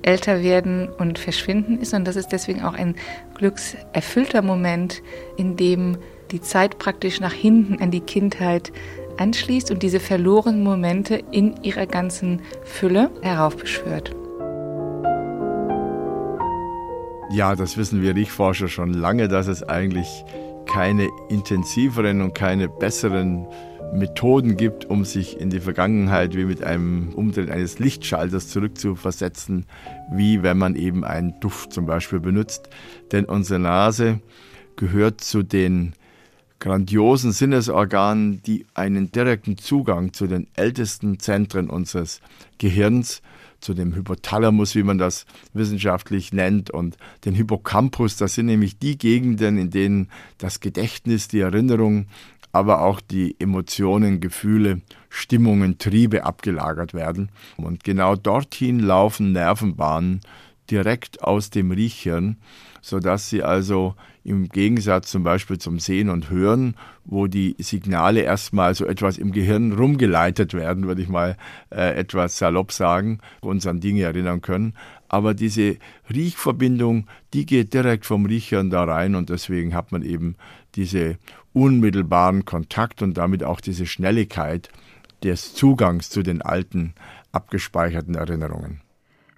älter 0.02 0.42
werden 0.42 0.90
und 0.90 1.20
verschwinden 1.20 1.80
ist 1.80 1.94
und 1.94 2.06
das 2.06 2.16
ist 2.16 2.30
deswegen 2.30 2.64
auch 2.64 2.74
ein 2.74 2.96
glückserfüllter 3.36 4.42
Moment, 4.42 5.02
in 5.38 5.56
dem 5.56 5.98
die 6.32 6.42
Zeit 6.42 6.78
praktisch 6.80 7.20
nach 7.20 7.34
hinten 7.34 7.82
an 7.82 7.92
die 7.92 8.02
Kindheit 8.02 8.72
anschließt 9.18 9.72
und 9.72 9.84
diese 9.84 10.00
verlorenen 10.00 10.64
Momente 10.64 11.22
in 11.32 11.62
ihrer 11.64 11.86
ganzen 11.86 12.42
Fülle 12.64 13.10
heraufbeschwört. 13.22 14.16
Ja, 17.32 17.56
das 17.56 17.78
wissen 17.78 18.02
wir 18.02 18.16
Riechforscher 18.16 18.70
schon 18.70 18.94
lange, 18.94 19.28
dass 19.28 19.48
es 19.48 19.62
eigentlich 19.62 20.24
keine 20.66 21.10
intensiveren 21.30 22.22
und 22.22 22.34
keine 22.34 22.70
besseren 22.70 23.48
Methoden 23.94 24.58
gibt, 24.58 24.86
um 24.86 25.06
sich 25.06 25.40
in 25.40 25.50
die 25.50 25.60
Vergangenheit 25.60 26.36
wie 26.36 26.46
mit 26.46 26.64
einem 26.64 27.10
Umdrehen 27.14 27.50
eines 27.50 27.80
Lichtschalters 27.80 28.50
zurückzuversetzen, 28.50 29.66
wie 30.12 30.44
wenn 30.44 30.58
man 30.58 30.76
eben 30.76 31.04
einen 31.04 31.40
Duft 31.40 31.74
zum 31.74 31.86
Beispiel 31.86 32.20
benutzt. 32.20 32.70
Denn 33.12 33.26
unsere 33.26 33.60
Nase 33.60 34.20
gehört 34.76 35.22
zu 35.22 35.44
den 35.44 35.94
grandiosen 36.60 37.32
Sinnesorganen, 37.32 38.42
die 38.44 38.66
einen 38.74 39.12
direkten 39.12 39.58
Zugang 39.58 40.14
zu 40.14 40.28
den 40.28 40.48
ältesten 40.56 41.20
Zentren 41.20 41.70
unseres 41.70 42.22
Gehirns, 42.58 43.22
zu 43.62 43.74
dem 43.74 43.94
Hypothalamus, 43.94 44.76
wie 44.76 44.84
man 44.84 44.98
das 44.98 45.26
wissenschaftlich 45.54 46.32
nennt, 46.32 46.70
und 46.70 46.98
den 47.26 47.34
Hippocampus. 47.34 48.18
Das 48.18 48.36
sind 48.36 48.46
nämlich 48.46 48.80
die 48.80 48.98
Gegenden, 48.98 49.58
in 49.58 49.70
denen 49.70 50.10
das 50.38 50.60
Gedächtnis, 50.60 51.28
die 51.28 51.42
Erinnerung, 51.42 52.08
aber 52.52 52.82
auch 52.82 53.02
die 53.02 53.36
Emotionen, 53.40 54.20
Gefühle, 54.20 54.82
Stimmungen, 55.10 55.78
Triebe 55.78 56.24
abgelagert 56.24 56.94
werden. 56.94 57.30
Und 57.58 57.84
genau 57.84 58.16
dorthin 58.16 58.80
laufen 58.80 59.32
Nervenbahnen 59.32 60.22
direkt 60.70 61.24
aus 61.24 61.50
dem 61.50 61.72
Riechhirn, 61.72 62.38
sodass 62.82 63.30
sie 63.30 63.44
also 63.44 63.96
im 64.24 64.50
Gegensatz 64.50 65.10
zum 65.10 65.24
Beispiel 65.24 65.58
zum 65.58 65.80
Sehen 65.80 66.10
und 66.10 66.30
Hören, 66.30 66.76
wo 67.06 67.28
die 67.28 67.56
Signale 67.58 68.22
erstmal 68.22 68.76
so 68.76 68.86
etwas 68.86 69.18
im 69.18 69.32
Gehirn 69.32 69.72
rumgeleitet 69.72 70.54
werden, 70.54 70.88
würde 70.88 71.02
ich 71.02 71.10
mal 71.10 71.38
äh, 71.72 71.96
etwas 71.96 72.38
salopp 72.38 72.72
sagen, 72.72 73.20
uns 73.42 73.66
an 73.66 73.80
Dinge 73.80 74.04
erinnern 74.04 74.42
können. 74.42 74.74
Aber 75.08 75.34
diese 75.34 75.78
Riechverbindung, 76.14 77.08
die 77.34 77.46
geht 77.46 77.74
direkt 77.74 78.06
vom 78.06 78.26
Riechhirn 78.26 78.70
da 78.70 78.84
rein 78.84 79.16
und 79.16 79.30
deswegen 79.30 79.74
hat 79.74 79.92
man 79.92 80.04
eben 80.04 80.36
diese 80.76 81.18
unmittelbaren 81.54 82.46
Kontakt 82.46 83.02
und 83.02 83.18
damit 83.18 83.44
auch 83.44 83.60
diese 83.60 83.88
Schnelligkeit 83.88 84.70
des 85.24 85.56
Zugangs 85.56 86.10
zu 86.10 86.22
den 86.22 86.42
alten 86.42 86.94
abgespeicherten 87.32 88.16
Erinnerungen. 88.16 88.82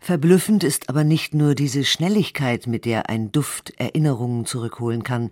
Verblüffend 0.04 0.64
ist 0.64 0.90
aber 0.90 1.04
nicht 1.04 1.36
nur 1.36 1.54
diese 1.54 1.86
Schnelligkeit, 1.86 2.66
mit 2.66 2.86
der 2.86 3.08
ein 3.08 3.32
Duft 3.32 3.72
Erinnerungen 3.78 4.48
zurückholen 4.48 5.04
kann, 5.04 5.30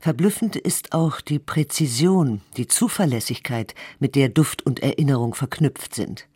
verblüffend 0.00 0.54
ist 0.54 0.92
auch 0.92 1.22
die 1.22 1.38
Präzision, 1.38 2.42
die 2.58 2.68
Zuverlässigkeit, 2.68 3.74
mit 4.00 4.14
der 4.14 4.28
Duft 4.28 4.66
und 4.66 4.80
Erinnerung 4.80 5.34
verknüpft 5.34 5.94
sind. 5.94 6.28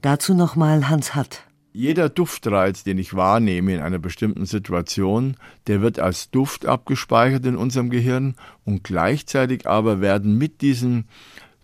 Dazu 0.00 0.32
nochmal 0.32 0.88
Hans 0.88 1.16
Hatt. 1.16 1.42
Jeder 1.72 2.08
Duftreiz, 2.08 2.84
den 2.84 2.98
ich 2.98 3.14
wahrnehme 3.14 3.74
in 3.74 3.80
einer 3.80 3.98
bestimmten 3.98 4.46
Situation, 4.46 5.36
der 5.66 5.82
wird 5.82 5.98
als 5.98 6.30
Duft 6.30 6.66
abgespeichert 6.66 7.44
in 7.46 7.56
unserem 7.56 7.90
Gehirn 7.90 8.36
und 8.64 8.84
gleichzeitig 8.84 9.66
aber 9.66 10.00
werden 10.00 10.38
mit 10.38 10.60
diesem 10.60 11.06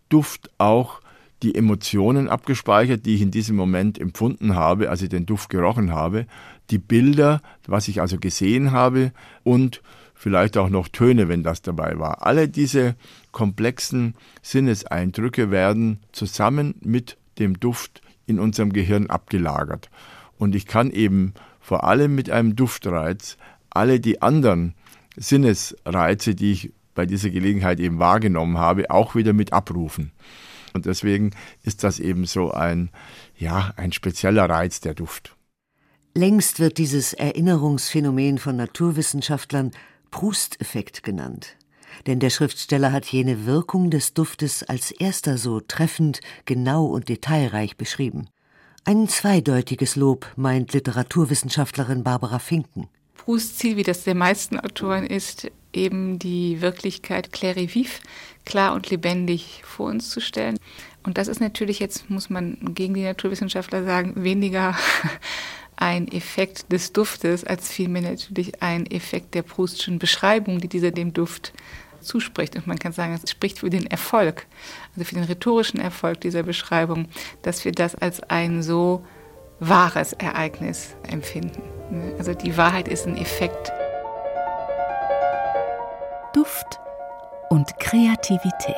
Duft 0.08 0.50
auch 0.58 1.00
die 1.44 1.54
Emotionen 1.54 2.28
abgespeichert, 2.28 3.04
die 3.04 3.14
ich 3.14 3.22
in 3.22 3.30
diesem 3.30 3.54
Moment 3.54 4.00
empfunden 4.00 4.54
habe, 4.54 4.88
als 4.88 5.02
ich 5.02 5.10
den 5.10 5.26
Duft 5.26 5.50
gerochen 5.50 5.92
habe, 5.92 6.26
die 6.70 6.78
Bilder, 6.78 7.42
was 7.66 7.86
ich 7.86 8.00
also 8.00 8.18
gesehen 8.18 8.72
habe 8.72 9.12
und 9.42 9.82
vielleicht 10.14 10.56
auch 10.56 10.70
noch 10.70 10.88
Töne, 10.88 11.28
wenn 11.28 11.42
das 11.42 11.60
dabei 11.60 11.98
war. 11.98 12.26
Alle 12.26 12.48
diese 12.48 12.96
komplexen 13.30 14.14
Sinneseindrücke 14.40 15.50
werden 15.50 15.98
zusammen 16.12 16.76
mit 16.80 17.18
dem 17.38 17.60
Duft 17.60 18.00
in 18.26 18.40
unserem 18.40 18.72
Gehirn 18.72 19.10
abgelagert. 19.10 19.90
Und 20.38 20.54
ich 20.54 20.66
kann 20.66 20.90
eben 20.90 21.34
vor 21.60 21.84
allem 21.84 22.14
mit 22.14 22.30
einem 22.30 22.56
Duftreiz 22.56 23.36
alle 23.68 24.00
die 24.00 24.22
anderen 24.22 24.74
Sinnesreize, 25.16 26.34
die 26.34 26.52
ich 26.52 26.72
bei 26.94 27.04
dieser 27.04 27.28
Gelegenheit 27.28 27.80
eben 27.80 27.98
wahrgenommen 27.98 28.56
habe, 28.56 28.90
auch 28.90 29.14
wieder 29.14 29.34
mit 29.34 29.52
abrufen. 29.52 30.12
Und 30.74 30.86
deswegen 30.86 31.30
ist 31.62 31.84
das 31.84 32.00
eben 32.00 32.26
so 32.26 32.50
ein, 32.50 32.90
ja, 33.38 33.72
ein 33.76 33.92
spezieller 33.92 34.50
Reiz, 34.50 34.80
der 34.80 34.94
Duft. 34.94 35.36
Längst 36.14 36.60
wird 36.60 36.78
dieses 36.78 37.12
Erinnerungsphänomen 37.12 38.38
von 38.38 38.56
Naturwissenschaftlern 38.56 39.70
Proust-Effekt 40.10 41.02
genannt. 41.02 41.56
Denn 42.06 42.18
der 42.18 42.30
Schriftsteller 42.30 42.92
hat 42.92 43.06
jene 43.06 43.46
Wirkung 43.46 43.90
des 43.90 44.14
Duftes 44.14 44.64
als 44.64 44.90
erster 44.90 45.38
so 45.38 45.60
treffend, 45.60 46.20
genau 46.44 46.86
und 46.86 47.08
detailreich 47.08 47.76
beschrieben. 47.76 48.28
Ein 48.84 49.08
zweideutiges 49.08 49.96
Lob 49.96 50.26
meint 50.36 50.72
Literaturwissenschaftlerin 50.72 52.04
Barbara 52.04 52.38
Finken. 52.38 52.88
Prousts 53.14 53.58
Ziel, 53.58 53.76
wie 53.76 53.82
das 53.82 54.04
der 54.04 54.14
meisten 54.14 54.58
Autoren 54.58 55.06
ist, 55.06 55.50
eben 55.76 56.18
die 56.18 56.60
Wirklichkeit 56.60 57.32
clair 57.32 57.54
vif, 57.68 58.00
klar 58.44 58.74
und 58.74 58.90
lebendig 58.90 59.62
vor 59.64 59.86
uns 59.86 60.10
zu 60.10 60.20
stellen. 60.20 60.58
Und 61.02 61.18
das 61.18 61.28
ist 61.28 61.40
natürlich 61.40 61.80
jetzt, 61.80 62.08
muss 62.10 62.30
man 62.30 62.56
gegen 62.74 62.94
die 62.94 63.02
Naturwissenschaftler 63.02 63.84
sagen, 63.84 64.12
weniger 64.16 64.76
ein 65.76 66.08
Effekt 66.08 66.72
des 66.72 66.92
Duftes, 66.92 67.44
als 67.44 67.70
vielmehr 67.70 68.02
natürlich 68.02 68.62
ein 68.62 68.86
Effekt 68.86 69.34
der 69.34 69.42
Proustschen 69.42 69.98
Beschreibung, 69.98 70.60
die 70.60 70.68
dieser 70.68 70.90
dem 70.90 71.12
Duft 71.12 71.52
zuspricht. 72.00 72.56
Und 72.56 72.66
man 72.66 72.78
kann 72.78 72.92
sagen, 72.92 73.18
es 73.22 73.30
spricht 73.30 73.58
für 73.58 73.70
den 73.70 73.86
Erfolg, 73.86 74.46
also 74.94 75.04
für 75.04 75.14
den 75.14 75.24
rhetorischen 75.24 75.80
Erfolg 75.80 76.20
dieser 76.20 76.42
Beschreibung, 76.42 77.08
dass 77.42 77.64
wir 77.64 77.72
das 77.72 77.94
als 77.94 78.22
ein 78.22 78.62
so 78.62 79.04
wahres 79.60 80.12
Ereignis 80.14 80.94
empfinden. 81.08 81.62
Also 82.18 82.34
die 82.34 82.56
Wahrheit 82.56 82.88
ist 82.88 83.06
ein 83.06 83.16
Effekt. 83.16 83.72
Duft 86.34 86.80
und 87.48 87.78
Kreativität. 87.78 88.74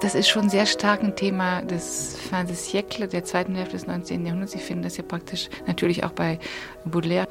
Das 0.00 0.14
ist 0.14 0.28
schon 0.28 0.48
sehr 0.48 0.64
stark 0.66 1.02
ein 1.02 1.16
Thema 1.16 1.62
des 1.62 2.16
Fin 2.16 2.46
de 2.46 2.54
siècle, 2.54 3.08
der 3.08 3.24
zweiten 3.24 3.56
Hälfte 3.56 3.78
des 3.78 3.88
19. 3.88 4.24
Jahrhunderts. 4.24 4.52
Sie 4.52 4.60
finden 4.60 4.84
das 4.84 4.96
ja 4.96 5.02
praktisch 5.02 5.48
natürlich 5.66 6.04
auch 6.04 6.12
bei 6.12 6.38
Baudelaire. 6.84 7.26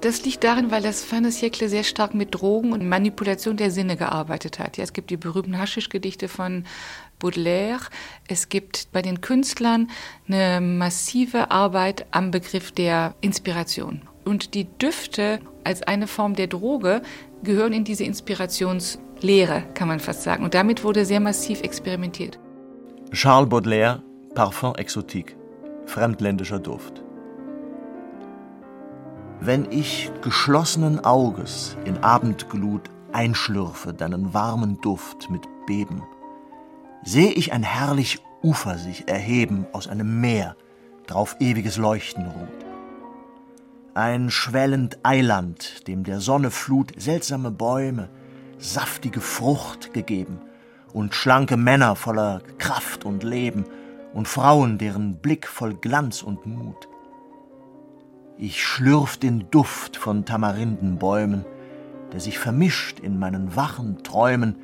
Das 0.00 0.24
liegt 0.24 0.42
darin, 0.42 0.72
weil 0.72 0.82
das 0.82 1.04
Fin 1.04 1.22
de 1.22 1.30
siècle 1.30 1.68
sehr 1.68 1.84
stark 1.84 2.12
mit 2.12 2.34
Drogen 2.34 2.72
und 2.72 2.88
Manipulation 2.88 3.56
der 3.56 3.70
Sinne 3.70 3.96
gearbeitet 3.96 4.58
hat. 4.58 4.76
Ja, 4.76 4.82
es 4.82 4.92
gibt 4.92 5.10
die 5.10 5.16
berühmten 5.16 5.60
Haschisch-Gedichte 5.60 6.26
von 6.26 6.64
Baudelaire. 7.20 7.82
Es 8.26 8.48
gibt 8.48 8.88
bei 8.90 9.00
den 9.00 9.20
Künstlern 9.20 9.90
eine 10.26 10.60
massive 10.60 11.52
Arbeit 11.52 12.06
am 12.10 12.32
Begriff 12.32 12.72
der 12.72 13.14
Inspiration. 13.20 14.02
Und 14.26 14.54
die 14.54 14.64
Düfte 14.64 15.38
als 15.62 15.84
eine 15.84 16.08
Form 16.08 16.34
der 16.34 16.48
Droge 16.48 17.00
gehören 17.44 17.72
in 17.72 17.84
diese 17.84 18.02
Inspirationslehre, 18.02 19.62
kann 19.74 19.86
man 19.86 20.00
fast 20.00 20.24
sagen. 20.24 20.42
Und 20.42 20.52
damit 20.52 20.82
wurde 20.82 21.04
sehr 21.04 21.20
massiv 21.20 21.62
experimentiert. 21.62 22.40
Charles 23.12 23.48
Baudelaire, 23.48 24.02
Parfum 24.34 24.74
exotique, 24.74 25.36
fremdländischer 25.86 26.58
Duft. 26.58 27.04
Wenn 29.38 29.70
ich 29.70 30.10
geschlossenen 30.22 31.04
Auges 31.04 31.76
in 31.84 31.98
Abendglut 31.98 32.90
einschlürfe 33.12 33.94
deinen 33.94 34.34
warmen 34.34 34.80
Duft 34.80 35.30
mit 35.30 35.42
Beben, 35.66 36.02
sehe 37.04 37.30
ich 37.30 37.52
ein 37.52 37.62
herrlich 37.62 38.18
Ufer 38.42 38.76
sich 38.76 39.06
erheben 39.06 39.66
aus 39.72 39.86
einem 39.86 40.20
Meer, 40.20 40.56
drauf 41.06 41.36
ewiges 41.38 41.76
Leuchten 41.76 42.26
ruht 42.26 42.65
ein 43.96 44.30
schwellend 44.30 44.98
Eiland, 45.04 45.88
dem 45.88 46.04
der 46.04 46.20
Sonne 46.20 46.50
Flut 46.50 46.92
seltsame 46.98 47.50
Bäume, 47.50 48.10
saftige 48.58 49.22
Frucht 49.22 49.94
gegeben 49.94 50.38
und 50.92 51.14
schlanke 51.14 51.56
Männer 51.56 51.96
voller 51.96 52.42
Kraft 52.58 53.06
und 53.06 53.22
Leben 53.22 53.64
und 54.12 54.28
Frauen, 54.28 54.76
deren 54.76 55.16
Blick 55.16 55.46
voll 55.46 55.74
Glanz 55.74 56.22
und 56.22 56.44
Mut. 56.44 56.88
Ich 58.36 58.62
schlürf 58.62 59.16
den 59.16 59.50
Duft 59.50 59.96
von 59.96 60.26
Tamarindenbäumen, 60.26 61.46
der 62.12 62.20
sich 62.20 62.38
vermischt 62.38 63.00
in 63.00 63.18
meinen 63.18 63.56
wachen 63.56 64.02
Träumen 64.02 64.56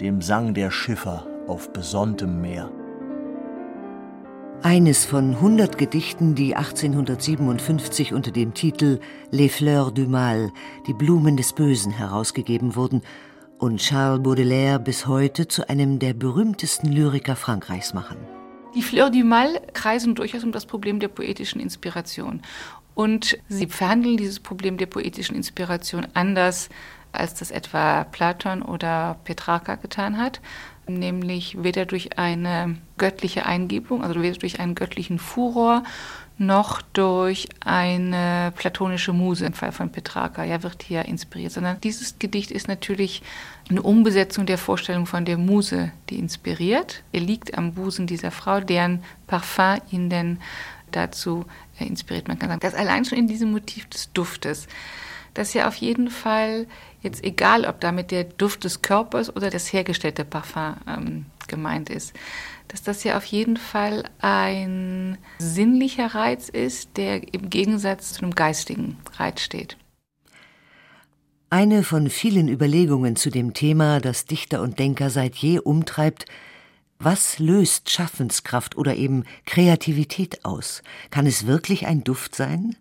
dem 0.00 0.22
Sang 0.22 0.54
der 0.54 0.70
Schiffer 0.70 1.26
auf 1.48 1.72
besonntem 1.72 2.40
Meer. 2.40 2.70
Eines 4.62 5.04
von 5.04 5.34
100 5.34 5.78
Gedichten, 5.78 6.34
die 6.34 6.56
1857 6.56 8.12
unter 8.12 8.32
dem 8.32 8.54
Titel 8.54 8.98
Les 9.30 9.54
Fleurs 9.54 9.94
du 9.94 10.08
Mal, 10.08 10.50
die 10.88 10.94
Blumen 10.94 11.36
des 11.36 11.52
Bösen, 11.52 11.92
herausgegeben 11.92 12.74
wurden 12.74 13.02
und 13.58 13.78
Charles 13.78 14.20
Baudelaire 14.22 14.80
bis 14.80 15.06
heute 15.06 15.46
zu 15.46 15.68
einem 15.68 16.00
der 16.00 16.12
berühmtesten 16.12 16.90
Lyriker 16.90 17.36
Frankreichs 17.36 17.94
machen. 17.94 18.16
Die 18.74 18.82
Fleurs 18.82 19.12
du 19.12 19.22
Mal 19.22 19.60
kreisen 19.74 20.16
durchaus 20.16 20.42
um 20.42 20.50
das 20.50 20.66
Problem 20.66 20.98
der 20.98 21.08
poetischen 21.08 21.60
Inspiration. 21.60 22.42
Und 22.94 23.38
sie 23.48 23.68
verhandeln 23.68 24.16
dieses 24.16 24.40
Problem 24.40 24.76
der 24.76 24.86
poetischen 24.86 25.36
Inspiration 25.36 26.08
anders, 26.14 26.68
als 27.12 27.34
das 27.34 27.52
etwa 27.52 28.02
Platon 28.04 28.62
oder 28.62 29.18
Petrarca 29.22 29.76
getan 29.76 30.18
hat, 30.18 30.40
nämlich 30.88 31.62
weder 31.62 31.86
durch 31.86 32.18
eine 32.18 32.76
göttliche 32.96 33.46
Eingebung, 33.46 34.02
also 34.02 34.20
weder 34.22 34.38
durch 34.38 34.60
einen 34.60 34.74
göttlichen 34.74 35.18
Furor, 35.18 35.84
noch 36.40 36.82
durch 36.92 37.48
eine 37.64 38.52
platonische 38.56 39.12
Muse 39.12 39.46
im 39.46 39.54
Fall 39.54 39.72
von 39.72 39.90
Petrarca, 39.90 40.44
ja, 40.44 40.62
wird 40.62 40.84
hier 40.84 41.04
inspiriert, 41.04 41.52
sondern 41.52 41.80
dieses 41.80 42.20
Gedicht 42.20 42.52
ist 42.52 42.68
natürlich 42.68 43.22
eine 43.68 43.82
Umbesetzung 43.82 44.46
der 44.46 44.58
Vorstellung 44.58 45.06
von 45.06 45.24
der 45.24 45.36
Muse, 45.36 45.90
die 46.08 46.18
inspiriert. 46.18 47.02
Er 47.12 47.20
liegt 47.20 47.58
am 47.58 47.74
Busen 47.74 48.06
dieser 48.06 48.30
Frau, 48.30 48.60
deren 48.60 49.02
Parfum 49.26 49.78
ihn 49.90 50.10
denn 50.10 50.38
dazu 50.92 51.44
inspiriert. 51.78 52.28
Man 52.28 52.38
kann 52.38 52.50
sagen, 52.50 52.60
das 52.60 52.74
allein 52.74 53.04
schon 53.04 53.18
in 53.18 53.26
diesem 53.26 53.50
Motiv 53.50 53.88
des 53.88 54.12
Duftes 54.12 54.68
dass 55.38 55.54
ja 55.54 55.68
auf 55.68 55.76
jeden 55.76 56.10
Fall, 56.10 56.66
jetzt 57.08 57.24
egal 57.24 57.64
ob 57.64 57.80
damit 57.80 58.10
der 58.10 58.24
Duft 58.24 58.64
des 58.64 58.82
Körpers 58.82 59.34
oder 59.34 59.50
das 59.50 59.72
hergestellte 59.72 60.24
Parfum 60.24 60.76
ähm, 60.86 61.26
gemeint 61.48 61.90
ist, 61.90 62.12
dass 62.68 62.82
das 62.82 63.02
ja 63.04 63.16
auf 63.16 63.24
jeden 63.24 63.56
Fall 63.56 64.04
ein 64.20 65.18
sinnlicher 65.38 66.14
Reiz 66.14 66.48
ist, 66.48 66.96
der 66.96 67.34
im 67.34 67.50
Gegensatz 67.50 68.12
zu 68.12 68.22
einem 68.22 68.34
geistigen 68.34 68.98
Reiz 69.16 69.40
steht. 69.40 69.76
Eine 71.50 71.82
von 71.82 72.10
vielen 72.10 72.46
Überlegungen 72.48 73.16
zu 73.16 73.30
dem 73.30 73.54
Thema, 73.54 74.00
das 74.00 74.26
Dichter 74.26 74.60
und 74.60 74.78
Denker 74.78 75.08
seit 75.08 75.34
je 75.36 75.58
umtreibt, 75.58 76.26
was 76.98 77.38
löst 77.38 77.90
Schaffenskraft 77.90 78.76
oder 78.76 78.96
eben 78.96 79.24
Kreativität 79.46 80.44
aus? 80.44 80.82
Kann 81.10 81.26
es 81.26 81.46
wirklich 81.46 81.86
ein 81.86 82.04
Duft 82.04 82.34
sein? 82.34 82.76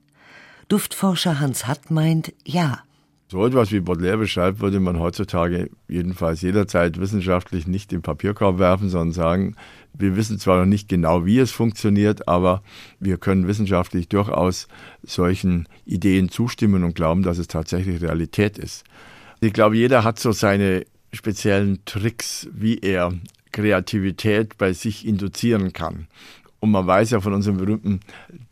Duftforscher 0.67 1.39
Hans 1.39 1.65
Hatt 1.65 1.91
meint, 1.91 2.34
ja. 2.43 2.84
So 3.29 3.46
etwas 3.46 3.74
wie 3.74 3.81
Baudelaire 3.81 4.17
beschreibt, 4.17 4.62
würde 4.62 4.79
man 4.79 5.00
heutzutage 5.00 5.69
jedenfalls 5.89 6.41
jederzeit 6.41 6.98
wissenschaftlich 6.98 7.67
nicht 7.67 7.91
im 7.91 8.01
Papierkorb 8.01 8.57
werfen, 8.57 8.88
sondern 8.88 9.12
sagen, 9.12 9.55
wir 9.93 10.15
wissen 10.15 10.39
zwar 10.39 10.60
noch 10.60 10.65
nicht 10.65 10.88
genau, 10.88 11.25
wie 11.25 11.39
es 11.39 11.51
funktioniert, 11.51 12.29
aber 12.29 12.63
wir 13.01 13.17
können 13.17 13.48
wissenschaftlich 13.48 14.07
durchaus 14.07 14.69
solchen 15.03 15.67
Ideen 15.86 16.29
zustimmen 16.29 16.86
und 16.86 16.96
glauben, 16.96 17.24
dass 17.24 17.38
es 17.38 17.48
tatsächlich 17.48 18.01
Realität 18.01 18.57
ist. 18.57 18.86
Ich 19.41 19.51
glaube, 19.51 19.75
jeder 19.75 20.05
hat 20.05 20.19
so 20.19 20.31
seine 20.31 20.86
speziellen 21.12 21.84
Tricks, 21.84 22.48
wie 22.53 22.77
er 22.77 23.13
Kreativität 23.51 24.57
bei 24.57 24.72
sich 24.72 25.05
induzieren 25.05 25.74
kann. 25.74 26.07
Und 26.60 26.72
man 26.72 26.88
weiß 26.88 27.12
ja 27.12 27.20
von 27.20 27.34
unserem 27.34 27.58
berühmten 27.58 28.00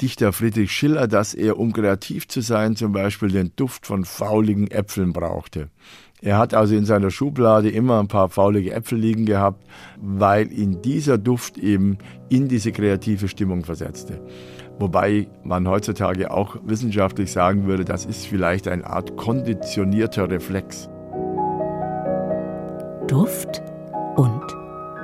Dichter 0.01 0.31
Friedrich 0.31 0.71
Schiller, 0.71 1.07
dass 1.07 1.33
er, 1.33 1.57
um 1.57 1.73
kreativ 1.73 2.27
zu 2.27 2.41
sein, 2.41 2.75
zum 2.75 2.91
Beispiel 2.91 3.29
den 3.29 3.51
Duft 3.55 3.87
von 3.87 4.05
fauligen 4.05 4.69
Äpfeln 4.69 5.11
brauchte. 5.11 5.69
Er 6.21 6.37
hat 6.37 6.53
also 6.53 6.75
in 6.75 6.85
seiner 6.85 7.11
Schublade 7.11 7.69
immer 7.69 7.99
ein 7.99 8.07
paar 8.07 8.29
faulige 8.29 8.73
Äpfel 8.73 8.97
liegen 8.97 9.25
gehabt, 9.25 9.63
weil 10.01 10.51
ihn 10.51 10.81
dieser 10.81 11.17
Duft 11.17 11.57
eben 11.57 11.97
in 12.29 12.47
diese 12.47 12.71
kreative 12.71 13.27
Stimmung 13.27 13.63
versetzte. 13.63 14.21
Wobei 14.79 15.27
man 15.43 15.67
heutzutage 15.67 16.31
auch 16.31 16.57
wissenschaftlich 16.63 17.31
sagen 17.31 17.65
würde, 17.65 17.85
das 17.85 18.05
ist 18.05 18.25
vielleicht 18.25 18.67
eine 18.67 18.85
Art 18.87 19.15
konditionierter 19.17 20.29
Reflex. 20.29 20.89
Duft 23.07 23.61
und 24.15 24.43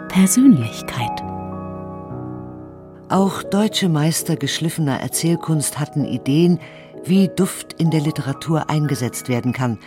Persönlichkeit. 0.10 1.31
Auch 3.12 3.44
deutsche 3.44 3.90
Meister 3.90 4.38
geschliffener 4.38 5.02
Erzählkunst 5.02 5.82
hatten 5.82 6.06
Ideen, 6.06 6.62
wie 7.04 7.28
Duft 7.28 7.74
in 7.74 7.92
der 7.92 8.00
Literatur 8.00 8.70
eingesetzt 8.70 9.28
werden 9.28 9.52
kann. 9.52 9.80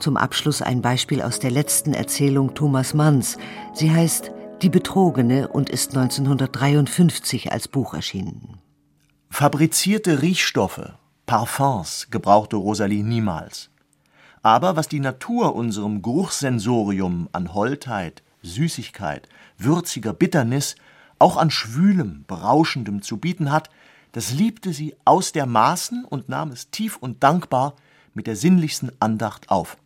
Zum 0.00 0.16
Abschluss 0.16 0.62
ein 0.62 0.80
Beispiel 0.80 1.20
aus 1.20 1.38
der 1.38 1.50
letzten 1.50 1.92
Erzählung 1.92 2.54
Thomas 2.54 2.94
Manns. 2.94 3.36
Sie 3.74 3.92
heißt 3.92 4.32
Die 4.62 4.70
Betrogene 4.70 5.48
und 5.48 5.68
ist 5.68 5.94
1953 5.94 7.52
als 7.52 7.68
Buch 7.68 7.92
erschienen. 7.92 8.56
Fabrizierte 9.28 10.22
Riechstoffe, 10.22 10.94
Parfums 11.26 12.08
gebrauchte 12.10 12.56
Rosalie 12.56 13.04
niemals. 13.04 13.68
Aber 14.42 14.74
was 14.74 14.88
die 14.88 15.00
Natur 15.00 15.54
unserem 15.54 16.00
Geruchssensorium 16.00 17.28
an 17.30 17.52
Holdheit, 17.52 18.22
Süßigkeit, 18.40 19.28
würziger 19.58 20.14
Bitternis, 20.14 20.76
auch 21.24 21.38
an 21.38 21.50
schwülem, 21.50 22.24
berauschendem 22.26 23.00
zu 23.00 23.16
bieten 23.16 23.50
hat, 23.50 23.70
das 24.12 24.30
liebte 24.32 24.74
sie 24.74 24.94
aus 25.06 25.32
der 25.32 25.46
Maßen 25.46 26.04
und 26.04 26.28
nahm 26.28 26.52
es 26.52 26.70
tief 26.70 26.98
und 26.98 27.22
dankbar 27.22 27.76
mit 28.12 28.26
der 28.26 28.36
sinnlichsten 28.36 28.92
Andacht 29.00 29.48
auf. 29.48 29.78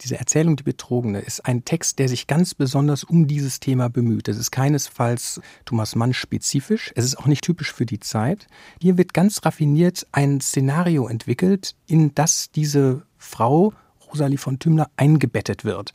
Diese 0.00 0.18
Erzählung 0.18 0.56
Die 0.56 0.62
Betrogene 0.62 1.20
ist 1.20 1.44
ein 1.44 1.66
Text, 1.66 1.98
der 1.98 2.08
sich 2.08 2.26
ganz 2.26 2.54
besonders 2.54 3.04
um 3.04 3.26
dieses 3.26 3.60
Thema 3.60 3.90
bemüht. 3.90 4.28
Es 4.28 4.38
ist 4.38 4.50
keinesfalls 4.50 5.42
Thomas 5.66 5.94
Mann 5.94 6.14
spezifisch, 6.14 6.90
es 6.96 7.04
ist 7.04 7.18
auch 7.18 7.26
nicht 7.26 7.44
typisch 7.44 7.74
für 7.74 7.84
die 7.84 8.00
Zeit. 8.00 8.46
Hier 8.80 8.96
wird 8.96 9.12
ganz 9.12 9.44
raffiniert 9.44 10.06
ein 10.10 10.40
Szenario 10.40 11.06
entwickelt, 11.06 11.76
in 11.86 12.14
das 12.14 12.50
diese 12.50 13.02
Frau 13.18 13.74
Rosalie 14.10 14.38
von 14.38 14.58
Tümler 14.58 14.90
eingebettet 14.96 15.64
wird. 15.66 15.92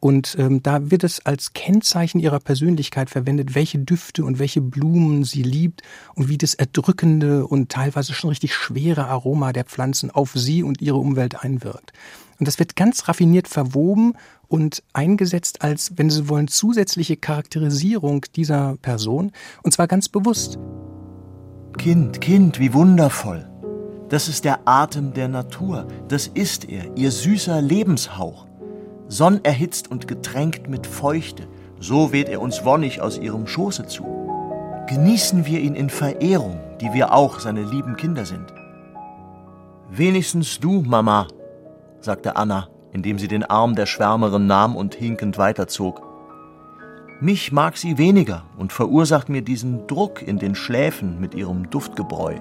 Und 0.00 0.36
ähm, 0.38 0.62
da 0.62 0.90
wird 0.90 1.02
es 1.02 1.24
als 1.26 1.52
Kennzeichen 1.52 2.20
ihrer 2.20 2.38
Persönlichkeit 2.38 3.10
verwendet, 3.10 3.54
welche 3.54 3.78
Düfte 3.78 4.24
und 4.24 4.38
welche 4.38 4.60
Blumen 4.60 5.24
sie 5.24 5.42
liebt 5.42 5.82
und 6.14 6.28
wie 6.28 6.38
das 6.38 6.54
erdrückende 6.54 7.46
und 7.46 7.70
teilweise 7.70 8.14
schon 8.14 8.30
richtig 8.30 8.54
schwere 8.54 9.06
Aroma 9.06 9.52
der 9.52 9.64
Pflanzen 9.64 10.10
auf 10.10 10.32
sie 10.34 10.62
und 10.62 10.80
ihre 10.80 10.98
Umwelt 10.98 11.42
einwirkt. 11.42 11.92
Und 12.38 12.46
das 12.46 12.60
wird 12.60 12.76
ganz 12.76 13.08
raffiniert 13.08 13.48
verwoben 13.48 14.14
und 14.46 14.84
eingesetzt 14.92 15.62
als, 15.62 15.92
wenn 15.96 16.08
Sie 16.08 16.28
wollen, 16.28 16.46
zusätzliche 16.46 17.16
Charakterisierung 17.16 18.24
dieser 18.36 18.76
Person. 18.80 19.32
Und 19.64 19.72
zwar 19.72 19.88
ganz 19.88 20.08
bewusst. 20.08 20.58
Kind, 21.76 22.20
Kind, 22.20 22.60
wie 22.60 22.72
wundervoll. 22.72 23.48
Das 24.08 24.28
ist 24.28 24.44
der 24.44 24.60
Atem 24.66 25.12
der 25.12 25.28
Natur. 25.28 25.86
Das 26.08 26.28
ist 26.28 26.68
er, 26.68 26.96
ihr 26.96 27.10
süßer 27.10 27.60
Lebenshauch 27.60 28.47
sonnerhitzt 29.08 29.90
und 29.90 30.06
getränkt 30.06 30.68
mit 30.68 30.86
Feuchte, 30.86 31.48
so 31.80 32.12
weht 32.12 32.28
er 32.28 32.40
uns 32.40 32.64
wonnig 32.64 33.00
aus 33.00 33.18
ihrem 33.18 33.46
Schoße 33.46 33.86
zu. 33.86 34.04
Genießen 34.88 35.46
wir 35.46 35.60
ihn 35.60 35.74
in 35.74 35.90
Verehrung, 35.90 36.60
die 36.80 36.92
wir 36.92 37.12
auch 37.12 37.40
seine 37.40 37.62
lieben 37.62 37.96
Kinder 37.96 38.24
sind. 38.24 38.52
Wenigstens 39.90 40.60
du, 40.60 40.82
Mama, 40.82 41.26
sagte 42.00 42.36
Anna, 42.36 42.68
indem 42.92 43.18
sie 43.18 43.28
den 43.28 43.44
Arm 43.44 43.74
der 43.74 43.86
Schwärmerin 43.86 44.46
nahm 44.46 44.76
und 44.76 44.94
hinkend 44.94 45.38
weiterzog. 45.38 46.02
Mich 47.20 47.52
mag 47.52 47.76
sie 47.76 47.98
weniger 47.98 48.44
und 48.56 48.72
verursacht 48.72 49.28
mir 49.28 49.42
diesen 49.42 49.86
Druck 49.86 50.22
in 50.22 50.38
den 50.38 50.54
Schläfen 50.54 51.20
mit 51.20 51.34
ihrem 51.34 51.68
Duftgebräu. 51.68 52.36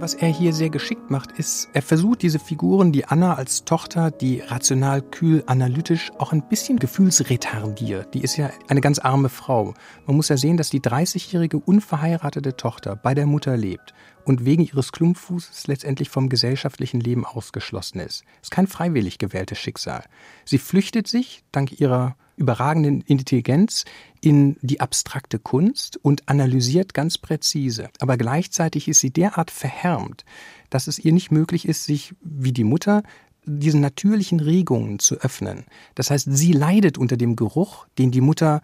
Was 0.00 0.14
er 0.14 0.28
hier 0.28 0.52
sehr 0.52 0.70
geschickt 0.70 1.10
macht, 1.10 1.32
ist, 1.32 1.70
er 1.72 1.82
versucht 1.82 2.22
diese 2.22 2.38
Figuren, 2.38 2.92
die 2.92 3.06
Anna 3.06 3.34
als 3.34 3.64
Tochter, 3.64 4.12
die 4.12 4.38
rational, 4.38 5.02
kühl, 5.02 5.42
analytisch, 5.46 6.12
auch 6.18 6.30
ein 6.30 6.48
bisschen 6.48 6.78
gefühlsretardiert. 6.78 8.14
Die 8.14 8.22
ist 8.22 8.36
ja 8.36 8.48
eine 8.68 8.80
ganz 8.80 9.00
arme 9.00 9.28
Frau. 9.28 9.74
Man 10.06 10.14
muss 10.14 10.28
ja 10.28 10.36
sehen, 10.36 10.56
dass 10.56 10.70
die 10.70 10.80
30-jährige 10.80 11.58
unverheiratete 11.58 12.56
Tochter 12.56 12.94
bei 12.94 13.12
der 13.12 13.26
Mutter 13.26 13.56
lebt 13.56 13.92
und 14.24 14.44
wegen 14.44 14.62
ihres 14.62 14.92
Klumpfußes 14.92 15.66
letztendlich 15.66 16.10
vom 16.10 16.28
gesellschaftlichen 16.28 17.00
Leben 17.00 17.26
ausgeschlossen 17.26 17.98
ist. 17.98 18.22
Ist 18.40 18.52
kein 18.52 18.68
freiwillig 18.68 19.18
gewähltes 19.18 19.58
Schicksal. 19.58 20.04
Sie 20.44 20.58
flüchtet 20.58 21.08
sich, 21.08 21.42
dank 21.50 21.80
ihrer 21.80 22.14
überragenden 22.38 23.02
Intelligenz 23.02 23.84
in 24.20 24.56
die 24.62 24.80
abstrakte 24.80 25.38
Kunst 25.38 25.98
und 26.02 26.28
analysiert 26.28 26.94
ganz 26.94 27.18
präzise. 27.18 27.90
Aber 28.00 28.16
gleichzeitig 28.16 28.88
ist 28.88 29.00
sie 29.00 29.10
derart 29.10 29.50
verhärmt, 29.50 30.24
dass 30.70 30.86
es 30.86 30.98
ihr 30.98 31.12
nicht 31.12 31.30
möglich 31.30 31.68
ist, 31.68 31.84
sich 31.84 32.14
wie 32.20 32.52
die 32.52 32.64
Mutter 32.64 33.02
diesen 33.44 33.80
natürlichen 33.80 34.40
Regungen 34.40 34.98
zu 34.98 35.16
öffnen. 35.16 35.64
Das 35.94 36.10
heißt, 36.10 36.28
sie 36.30 36.52
leidet 36.52 36.98
unter 36.98 37.16
dem 37.16 37.36
Geruch, 37.36 37.86
den 37.98 38.10
die 38.10 38.20
Mutter 38.20 38.62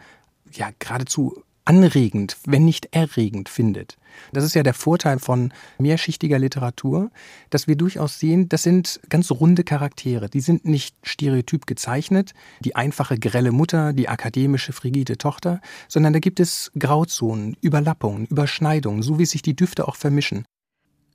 ja 0.53 0.71
geradezu 0.79 1.43
anregend, 1.65 2.37
wenn 2.47 2.65
nicht 2.65 2.89
erregend 2.95 3.49
findet. 3.49 3.97
Das 4.33 4.45
ist 4.45 4.55
ja 4.55 4.63
der 4.63 4.75
Vorteil 4.75 5.19
von 5.19 5.53
mehrschichtiger 5.79 6.39
Literatur, 6.39 7.11
dass 7.51 7.67
wir 7.67 7.77
durchaus 7.77 8.19
sehen, 8.19 8.49
das 8.49 8.63
sind 8.63 9.01
ganz 9.09 9.31
runde 9.31 9.65
Charaktere. 9.65 10.29
Die 10.29 10.41
sind 10.41 10.65
nicht 10.65 10.95
stereotyp 11.03 11.67
gezeichnet, 11.67 12.35
die 12.61 12.77
einfache 12.77 13.19
grelle 13.19 13.53
Mutter, 13.53 13.93
die 13.93 14.09
akademische 14.09 14.73
frigide 14.73 15.19
Tochter, 15.19 15.61
sondern 15.89 16.13
da 16.13 16.19
gibt 16.19 16.41
es 16.41 16.71
Grauzonen, 16.79 17.57
Überlappungen, 17.61 18.27
Überschneidungen, 18.27 19.03
so 19.03 19.19
wie 19.19 19.27
sich 19.27 19.43
die 19.43 19.57
Düfte 19.57 19.89
auch 19.89 19.97
vermischen. 19.97 20.45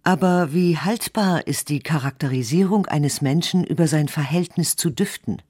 Aber 0.04 0.54
wie 0.54 0.78
haltbar 0.78 1.46
ist 1.46 1.70
die 1.70 1.82
Charakterisierung 1.82 2.86
eines 2.86 3.22
Menschen 3.22 3.64
über 3.64 3.88
sein 3.88 4.08
Verhältnis 4.08 4.76
zu 4.76 4.90
Düften? 4.90 5.42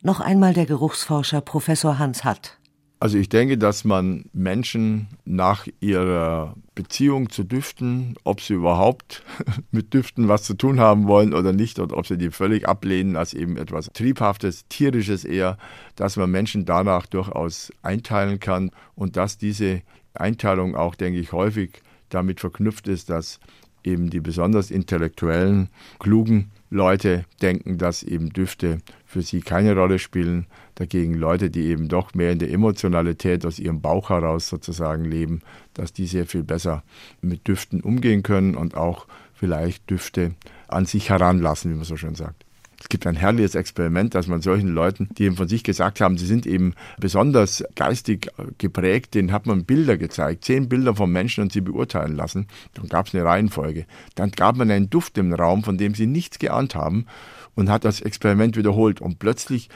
Noch 0.00 0.20
einmal 0.20 0.54
der 0.54 0.66
Geruchsforscher 0.66 1.40
Professor 1.40 1.98
Hans 1.98 2.24
Hatt. 2.24 2.58
Also 3.02 3.18
ich 3.18 3.28
denke, 3.28 3.58
dass 3.58 3.82
man 3.82 4.26
Menschen 4.32 5.08
nach 5.24 5.66
ihrer 5.80 6.54
Beziehung 6.76 7.30
zu 7.30 7.42
Düften, 7.42 8.14
ob 8.22 8.40
sie 8.40 8.54
überhaupt 8.54 9.24
mit 9.72 9.92
Düften 9.92 10.28
was 10.28 10.44
zu 10.44 10.54
tun 10.54 10.78
haben 10.78 11.08
wollen 11.08 11.34
oder 11.34 11.52
nicht, 11.52 11.80
oder 11.80 11.96
ob 11.96 12.06
sie 12.06 12.16
die 12.16 12.30
völlig 12.30 12.68
ablehnen 12.68 13.16
als 13.16 13.34
eben 13.34 13.56
etwas 13.56 13.90
Triebhaftes, 13.92 14.68
Tierisches 14.68 15.24
eher, 15.24 15.58
dass 15.96 16.16
man 16.16 16.30
Menschen 16.30 16.64
danach 16.64 17.06
durchaus 17.06 17.72
einteilen 17.82 18.38
kann 18.38 18.70
und 18.94 19.16
dass 19.16 19.36
diese 19.36 19.82
Einteilung 20.14 20.76
auch, 20.76 20.94
denke 20.94 21.18
ich, 21.18 21.32
häufig 21.32 21.82
damit 22.08 22.38
verknüpft 22.38 22.86
ist, 22.86 23.10
dass 23.10 23.40
eben 23.82 24.10
die 24.10 24.20
besonders 24.20 24.70
intellektuellen, 24.70 25.70
klugen 25.98 26.52
Leute 26.70 27.24
denken, 27.40 27.78
dass 27.78 28.04
eben 28.04 28.30
Düfte 28.32 28.78
für 29.12 29.22
sie 29.22 29.40
keine 29.40 29.76
Rolle 29.76 29.98
spielen. 29.98 30.46
Dagegen 30.74 31.14
Leute, 31.14 31.50
die 31.50 31.64
eben 31.66 31.88
doch 31.88 32.14
mehr 32.14 32.32
in 32.32 32.38
der 32.38 32.50
Emotionalität 32.50 33.44
aus 33.44 33.58
ihrem 33.58 33.82
Bauch 33.82 34.08
heraus 34.08 34.48
sozusagen 34.48 35.04
leben, 35.04 35.42
dass 35.74 35.92
die 35.92 36.06
sehr 36.06 36.24
viel 36.24 36.42
besser 36.42 36.82
mit 37.20 37.46
Düften 37.46 37.82
umgehen 37.82 38.22
können 38.22 38.54
und 38.54 38.74
auch 38.74 39.06
vielleicht 39.34 39.90
Düfte 39.90 40.32
an 40.66 40.86
sich 40.86 41.10
heranlassen, 41.10 41.70
wie 41.70 41.76
man 41.76 41.84
so 41.84 41.98
schön 41.98 42.14
sagt. 42.14 42.46
Es 42.80 42.88
gibt 42.88 43.06
ein 43.06 43.14
herrliches 43.14 43.54
Experiment, 43.54 44.14
dass 44.14 44.26
man 44.26 44.40
solchen 44.40 44.68
Leuten, 44.68 45.08
die 45.16 45.24
eben 45.24 45.36
von 45.36 45.46
sich 45.46 45.62
gesagt 45.62 46.00
haben, 46.00 46.18
sie 46.18 46.26
sind 46.26 46.46
eben 46.46 46.74
besonders 46.98 47.62
geistig 47.76 48.28
geprägt, 48.58 49.14
denen 49.14 49.30
hat 49.30 49.46
man 49.46 49.64
Bilder 49.64 49.96
gezeigt, 49.96 50.44
zehn 50.44 50.68
Bilder 50.68 50.96
von 50.96 51.12
Menschen 51.12 51.42
und 51.42 51.52
sie 51.52 51.60
beurteilen 51.60 52.16
lassen. 52.16 52.48
Dann 52.74 52.88
gab 52.88 53.06
es 53.06 53.14
eine 53.14 53.24
Reihenfolge. 53.24 53.86
Dann 54.16 54.32
gab 54.32 54.56
man 54.56 54.70
einen 54.70 54.90
Duft 54.90 55.16
im 55.16 55.32
Raum, 55.32 55.62
von 55.62 55.78
dem 55.78 55.94
sie 55.94 56.06
nichts 56.06 56.40
geahnt 56.40 56.74
haben 56.74 57.06
und 57.54 57.68
hat 57.68 57.84
das 57.84 58.00
Experiment 58.00 58.56
wiederholt. 58.56 59.00
Und 59.00 59.18
plötzlich 59.18 59.68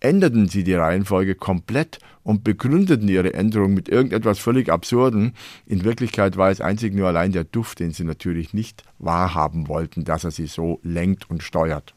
änderten 0.00 0.48
sie 0.48 0.64
die 0.64 0.74
Reihenfolge 0.74 1.34
komplett 1.34 1.98
und 2.22 2.44
begründeten 2.44 3.08
ihre 3.08 3.34
Änderung 3.34 3.74
mit 3.74 3.88
irgendetwas 3.88 4.38
völlig 4.38 4.70
Absurden. 4.70 5.32
In 5.66 5.84
Wirklichkeit 5.84 6.36
war 6.36 6.50
es 6.50 6.60
einzig 6.60 6.94
nur 6.94 7.08
allein 7.08 7.32
der 7.32 7.44
Duft, 7.44 7.80
den 7.80 7.92
sie 7.92 8.04
natürlich 8.04 8.54
nicht 8.54 8.84
wahrhaben 8.98 9.68
wollten, 9.68 10.04
dass 10.04 10.24
er 10.24 10.30
sie 10.30 10.46
so 10.46 10.80
lenkt 10.82 11.30
und 11.30 11.42
steuert. 11.42 11.94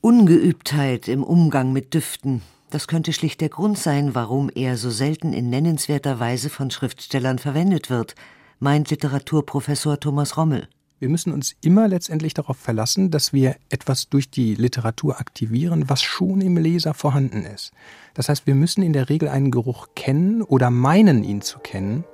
Ungeübtheit 0.00 1.08
im 1.08 1.24
Umgang 1.24 1.72
mit 1.72 1.94
Düften, 1.94 2.42
das 2.70 2.86
könnte 2.86 3.12
schlicht 3.12 3.40
der 3.40 3.48
Grund 3.48 3.78
sein, 3.78 4.14
warum 4.14 4.50
er 4.54 4.76
so 4.76 4.90
selten 4.90 5.32
in 5.32 5.50
nennenswerter 5.50 6.20
Weise 6.20 6.50
von 6.50 6.70
Schriftstellern 6.70 7.38
verwendet 7.38 7.90
wird, 7.90 8.14
meint 8.58 8.90
Literaturprofessor 8.90 10.00
Thomas 10.00 10.36
Rommel. 10.36 10.68
Wir 10.98 11.08
müssen 11.08 11.32
uns 11.32 11.54
immer 11.60 11.88
letztendlich 11.88 12.32
darauf 12.32 12.56
verlassen, 12.56 13.10
dass 13.10 13.32
wir 13.32 13.56
etwas 13.68 14.08
durch 14.08 14.30
die 14.30 14.54
Literatur 14.54 15.20
aktivieren, 15.20 15.88
was 15.88 16.02
schon 16.02 16.40
im 16.40 16.56
Leser 16.56 16.94
vorhanden 16.94 17.44
ist. 17.44 17.72
Das 18.14 18.28
heißt, 18.28 18.46
wir 18.46 18.54
müssen 18.54 18.82
in 18.82 18.94
der 18.94 19.10
Regel 19.10 19.28
einen 19.28 19.50
Geruch 19.50 19.88
kennen 19.94 20.42
oder 20.42 20.70
meinen 20.70 21.22
ihn 21.22 21.42
zu 21.42 21.58
kennen, 21.58 22.04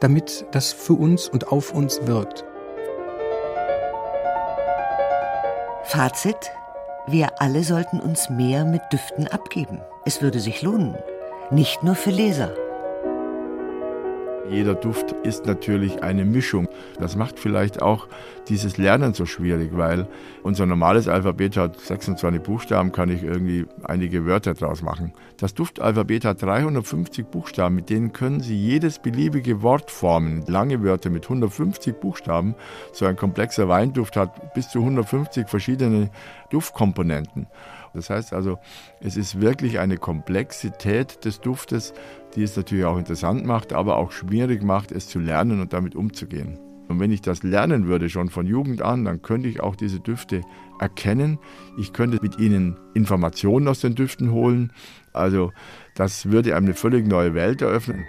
damit 0.00 0.46
das 0.52 0.72
für 0.72 0.94
uns 0.94 1.28
und 1.28 1.48
auf 1.48 1.74
uns 1.74 2.06
wirkt. 2.06 2.44
Fazit 5.84 6.50
wir 7.06 7.40
alle 7.40 7.64
sollten 7.64 7.98
uns 7.98 8.30
mehr 8.30 8.64
mit 8.64 8.82
Düften 8.92 9.26
abgeben. 9.26 9.80
Es 10.04 10.22
würde 10.22 10.38
sich 10.38 10.62
lohnen. 10.62 10.94
Nicht 11.50 11.82
nur 11.82 11.96
für 11.96 12.10
Leser. 12.10 12.54
Jeder 14.50 14.74
Duft 14.74 15.14
ist 15.22 15.46
natürlich 15.46 16.02
eine 16.02 16.24
Mischung. 16.24 16.68
Das 16.98 17.14
macht 17.14 17.38
vielleicht 17.38 17.80
auch 17.82 18.08
dieses 18.48 18.78
Lernen 18.78 19.14
so 19.14 19.24
schwierig, 19.24 19.70
weil 19.74 20.08
unser 20.42 20.66
normales 20.66 21.06
Alphabet 21.06 21.56
hat 21.56 21.78
26 21.78 22.42
Buchstaben, 22.42 22.90
kann 22.90 23.10
ich 23.10 23.22
irgendwie 23.22 23.66
einige 23.84 24.26
Wörter 24.26 24.54
draus 24.54 24.82
machen. 24.82 25.12
Das 25.36 25.54
Duftalphabet 25.54 26.24
hat 26.24 26.42
350 26.42 27.26
Buchstaben, 27.26 27.76
mit 27.76 27.90
denen 27.90 28.12
können 28.12 28.40
Sie 28.40 28.56
jedes 28.56 28.98
beliebige 28.98 29.62
Wort 29.62 29.90
formen. 29.90 30.44
Lange 30.48 30.82
Wörter 30.82 31.10
mit 31.10 31.24
150 31.24 31.94
Buchstaben. 32.00 32.56
So 32.92 33.06
ein 33.06 33.16
komplexer 33.16 33.68
Weinduft 33.68 34.16
hat 34.16 34.52
bis 34.52 34.68
zu 34.68 34.80
150 34.80 35.48
verschiedene 35.48 36.10
Duftkomponenten. 36.50 37.46
Das 37.94 38.10
heißt 38.10 38.32
also, 38.32 38.58
es 39.00 39.16
ist 39.16 39.40
wirklich 39.40 39.78
eine 39.78 39.96
Komplexität 39.96 41.24
des 41.24 41.40
Duftes, 41.40 41.92
die 42.34 42.42
es 42.42 42.56
natürlich 42.56 42.84
auch 42.84 42.98
interessant 42.98 43.44
macht, 43.44 43.72
aber 43.72 43.96
auch 43.96 44.12
schwierig 44.12 44.62
macht, 44.62 44.92
es 44.92 45.08
zu 45.08 45.18
lernen 45.18 45.60
und 45.60 45.72
damit 45.72 45.96
umzugehen. 45.96 46.58
Und 46.88 46.98
wenn 46.98 47.12
ich 47.12 47.22
das 47.22 47.44
lernen 47.44 47.86
würde, 47.86 48.08
schon 48.08 48.30
von 48.30 48.46
Jugend 48.46 48.82
an, 48.82 49.04
dann 49.04 49.22
könnte 49.22 49.48
ich 49.48 49.60
auch 49.60 49.76
diese 49.76 50.00
Düfte 50.00 50.42
erkennen. 50.80 51.38
Ich 51.78 51.92
könnte 51.92 52.18
mit 52.20 52.40
ihnen 52.40 52.78
Informationen 52.94 53.68
aus 53.68 53.80
den 53.80 53.94
Düften 53.94 54.32
holen. 54.32 54.72
Also 55.12 55.52
das 55.94 56.30
würde 56.30 56.56
einem 56.56 56.66
eine 56.66 56.74
völlig 56.74 57.06
neue 57.06 57.34
Welt 57.34 57.62
eröffnen. 57.62 58.06